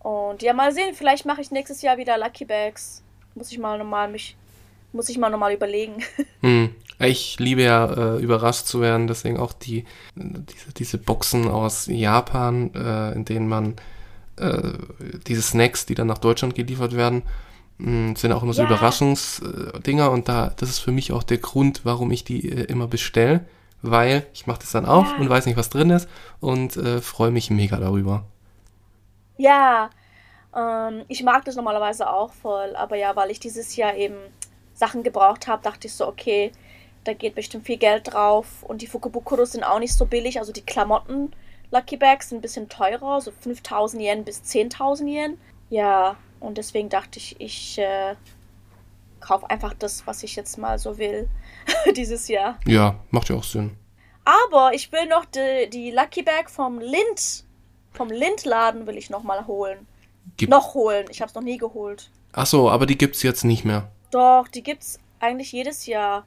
[0.00, 3.02] Und ja, mal sehen, vielleicht mache ich nächstes Jahr wieder Lucky Bags.
[3.34, 4.36] Muss ich mal nochmal mich,
[4.92, 6.02] muss ich mal nochmal überlegen.
[6.40, 6.74] Hm.
[7.00, 9.84] Ich liebe ja äh, überrascht zu werden, deswegen auch die
[10.16, 13.76] diese, diese Boxen aus Japan, äh, in denen man
[14.36, 14.72] äh,
[15.26, 17.22] diese Snacks, die dann nach Deutschland geliefert werden,
[17.78, 18.68] mh, sind auch immer so Ja.
[18.68, 22.86] Überraschungsdinger und da das ist für mich auch der Grund, warum ich die äh, immer
[22.86, 23.44] bestelle,
[23.82, 25.16] weil ich mache das dann auf Ja.
[25.18, 26.08] und weiß nicht, was drin ist
[26.40, 28.24] und äh, freue mich mega darüber.
[29.36, 29.90] Ja,
[30.56, 34.16] ähm, ich mag das normalerweise auch voll, aber ja, weil ich dieses Jahr eben
[34.74, 36.52] Sachen gebraucht habe, dachte ich so, okay,
[37.04, 40.52] da geht bestimmt viel Geld drauf und die Fukubukuros sind auch nicht so billig, also
[40.52, 41.32] die Klamotten
[41.70, 45.38] Lucky Bags sind ein bisschen teurer, so 5000 Yen bis 10.000 Yen.
[45.70, 48.14] Ja, und deswegen dachte ich, ich äh,
[49.20, 51.28] kaufe einfach das, was ich jetzt mal so will
[51.96, 52.58] dieses Jahr.
[52.66, 53.76] Ja, macht ja auch Sinn.
[54.24, 57.44] Aber ich will noch die, die Lucky Bag vom Lind,
[57.92, 59.86] vom Lindladen will ich noch mal holen.
[60.36, 61.06] Gibt, Noch holen.
[61.10, 62.10] Ich habe es noch nie geholt.
[62.32, 63.90] Ach so, aber die gibt's jetzt nicht mehr.
[64.10, 66.26] Doch, die gibt's eigentlich jedes Jahr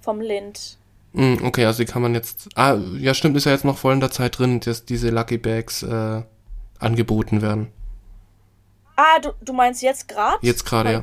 [0.00, 0.78] vom Lind.
[1.14, 2.48] Hm, okay, also die kann man jetzt.
[2.54, 5.38] Ah, ja, stimmt, ist ja jetzt noch voll in der Zeit drin, dass diese Lucky
[5.38, 6.22] Bags äh,
[6.78, 7.72] angeboten werden.
[9.00, 10.38] Ah, du, du meinst jetzt gerade?
[10.42, 11.00] Jetzt gerade, ja.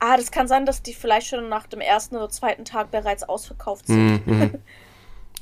[0.00, 3.22] Ah, das kann sein, dass die vielleicht schon nach dem ersten oder zweiten Tag bereits
[3.22, 4.26] ausverkauft sind.
[4.26, 4.54] Hm, hm.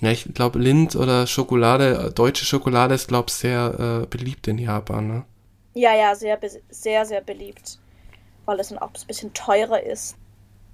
[0.02, 4.46] Ja, ich glaube, Lind oder Schokolade, äh, deutsche Schokolade ist, glaube ich, sehr äh, beliebt
[4.46, 5.24] in Japan, ne?
[5.72, 6.38] Ja, ja, sehr,
[6.68, 7.78] sehr, sehr beliebt.
[8.44, 10.16] Weil es dann auch ein bisschen teurer ist.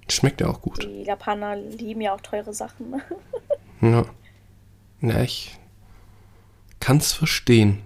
[0.09, 0.83] Schmeckt ja auch gut.
[0.83, 3.01] Die Japaner lieben ja auch teure Sachen.
[3.81, 4.03] ja.
[4.99, 5.57] Na, ich
[6.81, 7.81] kann's verstehen.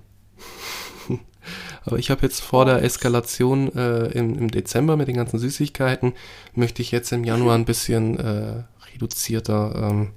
[1.87, 6.13] Aber ich habe jetzt vor der Eskalation äh, im, im, Dezember mit den ganzen Süßigkeiten,
[6.53, 8.63] möchte ich jetzt im Januar ein bisschen äh,
[8.93, 10.11] reduzierter ähm,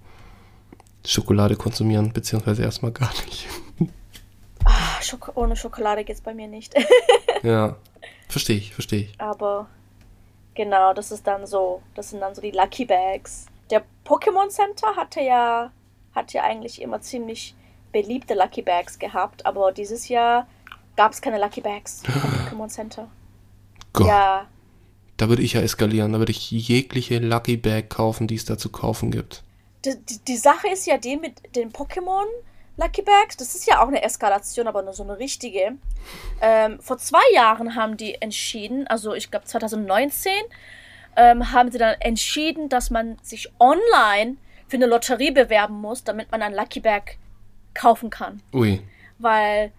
[1.07, 3.47] Schokolade konsumieren, beziehungsweise erstmal gar nicht.
[4.65, 6.75] Ach, Schoko ohne Schokolade geht's bei mir nicht.
[7.45, 7.77] ja,
[8.29, 9.21] verstehe ich, verstehe ich.
[9.21, 9.69] Aber
[10.55, 13.47] genau, das ist dann so, das sind dann so die Lucky Bags.
[13.71, 15.71] Der Pokémon Center hatte ja,
[16.17, 17.55] hat ja eigentlich immer ziemlich
[17.93, 20.49] beliebte Lucky Bags gehabt, aber dieses Jahr
[21.01, 22.13] gab es keine Lucky Bags im
[22.59, 23.09] Pokémon Center.
[23.95, 24.07] Gott.
[24.07, 24.47] Ja.
[25.17, 26.13] Da würde ich ja eskalieren.
[26.13, 29.43] Da würde ich jegliche Lucky Bag kaufen, die es da zu kaufen gibt.
[29.87, 32.27] Die, die, die Sache ist ja die mit den Pokémon
[32.77, 33.39] Lucky Bags.
[33.39, 35.73] Das ist ja auch eine Eskalation, aber nur so eine richtige.
[36.43, 40.31] Ähm, vor zwei Jahren haben die entschieden, also ich glaube 2019,
[41.17, 44.37] ähm, haben sie dann entschieden, dass man sich online
[44.69, 47.17] für eine Lotterie bewerben muss, damit man ein Lucky Bag
[47.73, 48.43] kaufen kann.
[48.53, 48.83] Ui.
[49.19, 49.73] Weil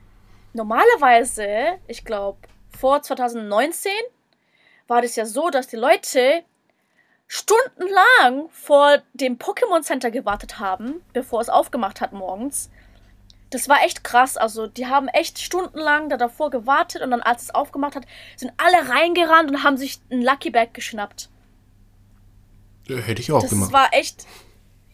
[0.54, 2.40] normalerweise, ich glaube,
[2.78, 3.92] vor 2019
[4.88, 6.44] war das ja so, dass die Leute
[7.28, 12.70] stundenlang vor dem Pokémon Center gewartet haben, bevor es aufgemacht hat morgens.
[13.52, 14.38] Das war echt krass.
[14.38, 18.52] Also, die haben echt stundenlang da davor gewartet und dann, als es aufgemacht hat, sind
[18.58, 21.30] alle reingerannt und haben sich ein Lucky Bag geschnappt.
[22.88, 23.74] Hätte ich auch das gemacht.
[23.74, 24.26] Das war echt.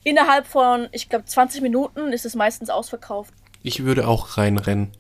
[0.04, 3.34] Innerhalb von, ich glaube, 20 Minuten ist es meistens ausverkauft.
[3.64, 4.92] Ich würde auch reinrennen.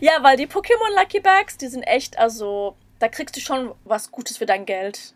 [0.00, 4.10] Ja, weil die Pokémon Lucky Bags, die sind echt, also, da kriegst du schon was
[4.10, 5.14] Gutes für dein Geld.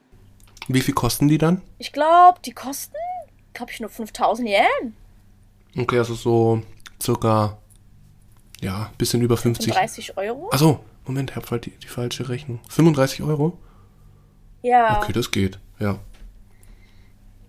[0.68, 1.62] Wie viel kosten die dann?
[1.78, 2.96] Ich glaube, die kosten,
[3.52, 4.96] glaube ich, nur 5000 Yen.
[5.76, 6.62] Okay, also so
[7.00, 7.58] circa,
[8.60, 9.72] ja, bisschen über 50.
[9.72, 10.50] 35 Euro?
[10.52, 12.60] Achso, Moment, ich habe halt die, die falsche Rechnung.
[12.68, 13.58] 35 Euro?
[14.62, 15.00] Ja.
[15.02, 15.98] Okay, das geht, ja.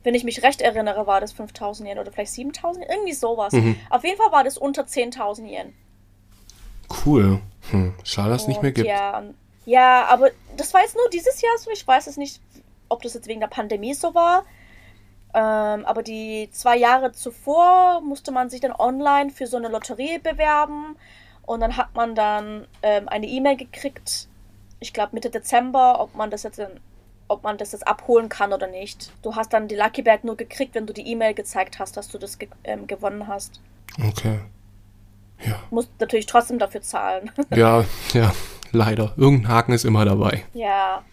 [0.04, 3.54] Wenn ich mich recht erinnere, war das 5000 Yen oder vielleicht 7000 irgendwie sowas.
[3.54, 3.78] Mhm.
[3.90, 5.74] Auf jeden Fall war das unter 10.000 Yen.
[7.06, 7.40] Cool.
[7.72, 8.88] Hm, schade, dass es nicht mehr gibt.
[8.88, 9.24] Ja,
[9.66, 11.72] ja, aber das war jetzt nur dieses Jahr so.
[11.72, 12.42] Ich weiß es nicht,
[12.90, 14.44] ob das jetzt wegen der Pandemie so war.
[15.34, 20.20] Ähm, aber die zwei Jahre zuvor musste man sich dann online für so eine Lotterie
[20.20, 20.96] bewerben.
[21.46, 24.28] Und dann hat man dann ähm, eine E-Mail gekriegt,
[24.80, 26.62] ich glaube Mitte Dezember, ob man das jetzt
[27.30, 29.12] ob man das jetzt abholen kann oder nicht.
[29.24, 32.10] Du hast dann die Lucky Bag nur gekriegt, wenn du die E-Mail gezeigt hast, dass
[32.10, 33.60] du das ge ähm, gewonnen hast.
[33.98, 34.40] Okay.
[35.46, 35.60] Ja.
[35.72, 37.32] Musst natürlich trotzdem dafür zahlen.
[37.56, 38.34] ja, ja,
[38.72, 39.14] leider.
[39.18, 40.44] Irgendein Haken ist immer dabei.
[40.54, 41.04] Ja.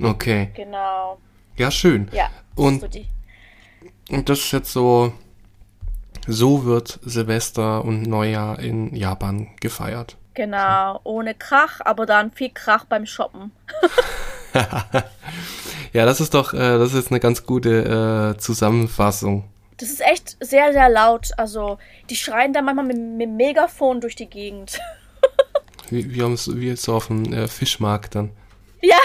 [0.00, 0.50] Okay.
[0.54, 1.18] Genau.
[1.56, 2.08] Ja, schön.
[2.12, 2.28] Ja.
[2.54, 2.82] Und,
[4.10, 5.12] und das ist jetzt so,
[6.26, 10.16] so wird Silvester und Neujahr in Japan gefeiert.
[10.34, 13.52] Genau, ohne Krach, aber dann viel Krach beim Shoppen.
[15.94, 19.44] ja, das ist doch, äh, das ist eine ganz gute äh, Zusammenfassung.
[19.78, 21.30] Das ist echt sehr, sehr laut.
[21.36, 24.78] Also, die schreien da manchmal mit, mit Megafon durch die Gegend.
[25.90, 28.30] wie, wie, wie so auf dem äh, Fischmarkt dann.
[28.80, 28.96] Ja.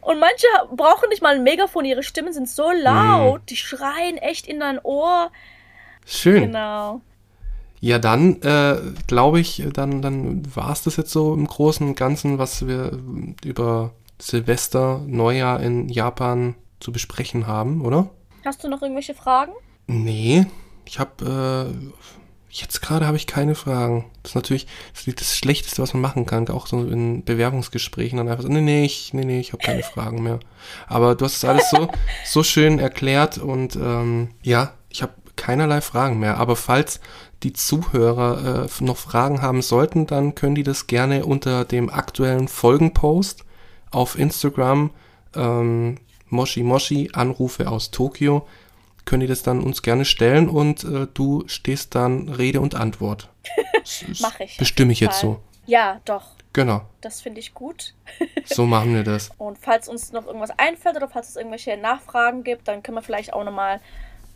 [0.00, 3.46] Und manche brauchen nicht mal ein Megafon, ihre Stimmen sind so laut, mm.
[3.46, 5.30] die schreien echt in dein Ohr.
[6.06, 6.42] Schön.
[6.44, 7.00] Genau.
[7.80, 8.76] Ja, dann äh,
[9.06, 12.98] glaube ich, dann, dann war es das jetzt so im Großen und Ganzen, was wir
[13.42, 18.10] über Silvester, Neujahr in Japan zu besprechen haben, oder?
[18.44, 19.52] Hast du noch irgendwelche Fragen?
[19.86, 20.46] Nee,
[20.84, 21.92] ich habe äh,
[22.50, 24.06] jetzt gerade habe ich keine Fragen.
[24.22, 28.28] Das ist natürlich das, das, Schlechteste, was man machen kann, auch so in Bewerbungsgesprächen dann
[28.28, 30.40] einfach so, nee, nee, ich, nee, nee, ich habe keine Fragen mehr.
[30.88, 31.88] Aber du hast es alles so,
[32.24, 36.38] so schön erklärt und ähm, ja, ich habe keinerlei Fragen mehr.
[36.38, 37.00] Aber falls
[37.42, 42.48] die Zuhörer äh, noch Fragen haben sollten, dann können die das gerne unter dem aktuellen
[42.48, 43.44] Folgenpost
[43.90, 44.90] auf Instagram
[45.34, 45.96] ähm,
[46.30, 48.46] Moshi Moshi Anrufe aus Tokio
[49.04, 53.28] können die das dann uns gerne stellen und äh, du stehst dann Rede und Antwort.
[54.20, 54.56] Mach ich.
[54.56, 55.40] Bestimme ich jetzt so.
[55.66, 56.36] Ja, doch.
[56.52, 56.82] Genau.
[57.00, 57.94] Das finde ich gut.
[58.44, 59.30] so machen wir das.
[59.38, 63.02] Und falls uns noch irgendwas einfällt oder falls es irgendwelche Nachfragen gibt, dann können wir
[63.02, 63.80] vielleicht auch nochmal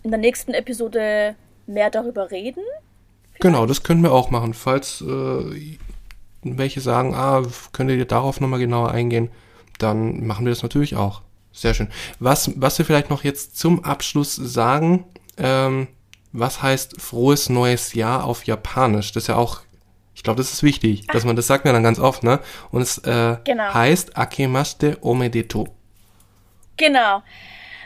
[0.03, 1.35] in der nächsten Episode
[1.67, 2.63] mehr darüber reden.
[3.29, 3.43] Vielleicht?
[3.43, 4.55] Genau, das können wir auch machen.
[4.55, 5.79] Falls äh,
[6.43, 7.43] welche sagen, ah,
[7.73, 9.31] könnt ihr darauf nochmal genauer eingehen,
[9.79, 11.23] dann machen wir das natürlich auch.
[11.55, 11.89] Sehr schön.
[12.19, 15.05] Was, was wir vielleicht noch jetzt zum Abschluss sagen,
[15.39, 15.87] ähm,
[16.33, 19.13] was heißt frohes neues Jahr auf Japanisch?
[19.13, 19.61] Das ist ja auch,
[20.17, 21.13] ich glaube, das ist wichtig, Ach.
[21.13, 22.41] dass man das sagt mir dann ganz oft, ne?
[22.73, 23.73] Und es äh, genau.
[23.73, 25.69] heißt Akemashite Omedeto.
[26.77, 27.23] Genau.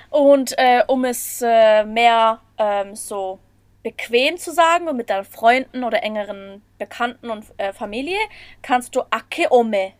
[0.09, 3.39] Und äh, um es äh, mehr ähm, so
[3.83, 8.19] bequem zu sagen und mit deinen Freunden oder engeren Bekannten und äh, Familie,
[8.62, 9.93] kannst du Akeome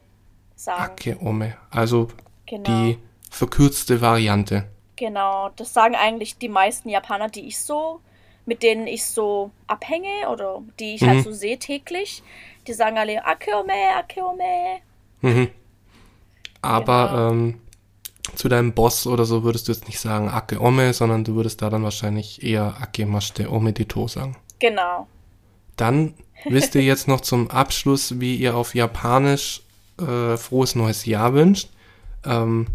[0.57, 0.93] sagen.
[0.93, 2.09] Akeome, also
[2.47, 2.64] Genau.
[2.64, 2.99] die
[3.31, 4.64] verkürzte Variante.
[4.97, 8.01] Genau, das sagen eigentlich die meisten Japaner, die ich so,
[8.47, 11.07] mit denen ich so abhänge oder die ich Mhm.
[11.09, 12.22] halt so sehe täglich.
[12.66, 14.79] Die sagen alle Akeome, Akeome.
[15.20, 15.49] Mhm.
[16.62, 17.31] Aber Genau.
[17.31, 17.61] ähm,
[18.35, 21.62] zu deinem Boss oder so würdest du jetzt nicht sagen Ake Ome, sondern du würdest
[21.62, 24.37] da dann wahrscheinlich eher Ake Mashite Ome Dito sagen.
[24.59, 25.07] Genau.
[25.76, 26.14] Dann
[26.45, 29.62] wisst ihr jetzt noch zum Abschluss, wie ihr auf Japanisch
[30.01, 31.68] äh, frohes neues Jahr wünscht.
[32.25, 32.66] Ähm,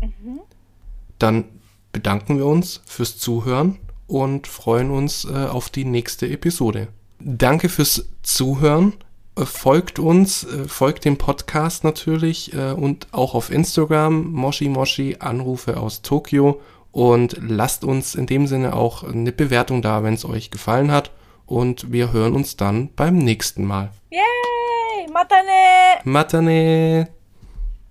[1.19, 1.45] Dann
[1.91, 3.77] bedanken wir uns fürs Zuhören
[4.07, 6.87] und freuen uns äh, auf die nächste Episode.
[7.19, 8.93] Danke fürs Zuhören.
[9.37, 15.17] Äh, Folgt uns, äh, folgt dem Podcast natürlich äh, und auch auf Instagram Moshi Moshi
[15.19, 20.25] Anrufe aus Tokio und lasst uns in dem Sinne auch eine Bewertung da, wenn es
[20.25, 21.11] euch gefallen hat
[21.45, 23.91] und wir hören uns dann beim nächsten Mal.
[24.11, 25.07] Yay!
[25.11, 26.01] Matane!
[26.03, 27.07] Matane!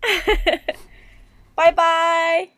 [1.62, 2.48] 拜拜。